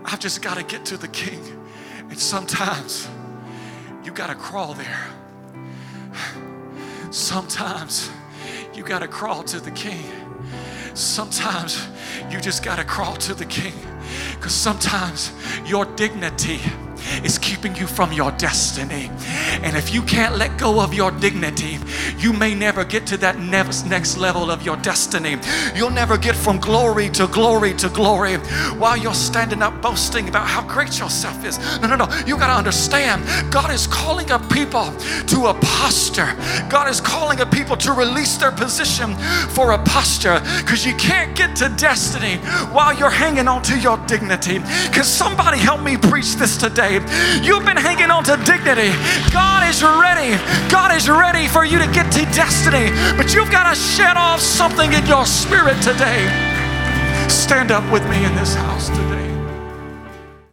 I've 0.05 0.19
just 0.19 0.41
got 0.41 0.57
to 0.57 0.63
get 0.63 0.85
to 0.85 0.97
the 0.97 1.07
king. 1.07 1.41
And 2.09 2.19
sometimes 2.19 3.07
you 4.03 4.11
got 4.11 4.27
to 4.27 4.35
crawl 4.35 4.73
there. 4.73 5.07
Sometimes 7.11 8.11
you 8.73 8.83
got 8.83 8.99
to 8.99 9.07
crawl 9.07 9.43
to 9.43 9.59
the 9.59 9.71
king. 9.71 10.03
Sometimes 10.93 11.87
you 12.29 12.39
just 12.39 12.63
got 12.63 12.77
to 12.77 12.83
crawl 12.83 13.15
to 13.17 13.33
the 13.33 13.45
king. 13.45 13.73
Because 14.35 14.53
sometimes 14.53 15.31
your 15.65 15.85
dignity 15.95 16.59
is 17.23 17.37
keeping 17.37 17.75
you 17.75 17.87
from 17.87 18.11
your 18.11 18.31
destiny. 18.31 19.09
And 19.63 19.75
if 19.75 19.93
you 19.93 20.01
can't 20.01 20.37
let 20.37 20.57
go 20.57 20.81
of 20.81 20.93
your 20.93 21.11
dignity, 21.11 21.77
you 22.17 22.33
may 22.33 22.53
never 22.53 22.83
get 22.83 23.05
to 23.07 23.17
that 23.17 23.39
next 23.39 24.17
level 24.17 24.51
of 24.51 24.63
your 24.63 24.77
destiny. 24.77 25.37
You'll 25.75 25.89
never 25.91 26.17
get 26.17 26.35
from 26.35 26.59
glory 26.59 27.09
to 27.11 27.27
glory 27.27 27.73
to 27.75 27.89
glory 27.89 28.35
while 28.77 28.97
you're 28.97 29.13
standing 29.13 29.61
up 29.61 29.81
boasting 29.81 30.27
about 30.29 30.47
how 30.47 30.61
great 30.67 30.99
yourself 30.99 31.45
is. 31.45 31.59
No, 31.81 31.87
no, 31.87 31.95
no. 31.95 32.07
You 32.25 32.37
got 32.37 32.47
to 32.47 32.53
understand 32.53 33.23
God 33.51 33.71
is 33.71 33.87
calling 33.87 34.31
a 34.31 34.39
people 34.39 34.91
to 35.27 35.47
a 35.47 35.53
posture. 35.61 36.33
God 36.69 36.89
is 36.89 37.01
calling 37.01 37.39
a 37.41 37.45
people 37.45 37.75
to 37.77 37.91
release 37.93 38.37
their 38.37 38.51
position 38.51 39.15
for 39.49 39.71
a 39.71 39.77
posture 39.83 40.39
because 40.59 40.85
you 40.85 40.95
can't 40.95 41.35
get 41.35 41.55
to 41.57 41.69
destiny 41.77 42.37
while 42.73 42.93
you're 42.97 43.09
hanging 43.09 43.47
on 43.47 43.61
to 43.63 43.79
your 43.79 43.97
dignity. 44.05 44.59
Can 44.91 45.03
somebody 45.03 45.57
help 45.57 45.81
me 45.81 45.97
preach 45.97 46.35
this 46.35 46.57
today? 46.57 46.94
You've 47.41 47.65
been 47.65 47.77
hanging 47.77 48.11
on 48.11 48.23
to 48.25 48.37
dignity. 48.45 48.91
God 49.31 49.67
is 49.67 49.83
ready. 49.83 50.37
God 50.69 50.95
is 50.95 51.09
ready 51.09 51.47
for 51.47 51.65
you 51.65 51.79
to 51.79 51.87
get 51.87 52.11
to 52.13 52.23
destiny. 52.33 52.91
But 53.17 53.33
you've 53.33 53.51
got 53.51 53.69
to 53.69 53.75
shed 53.75 54.17
off 54.17 54.39
something 54.39 54.93
in 54.93 55.05
your 55.05 55.25
spirit 55.25 55.81
today. 55.81 56.25
Stand 57.29 57.71
up 57.71 57.83
with 57.91 58.07
me 58.09 58.23
in 58.23 58.35
this 58.35 58.55
house 58.55 58.89
today. 58.89 59.24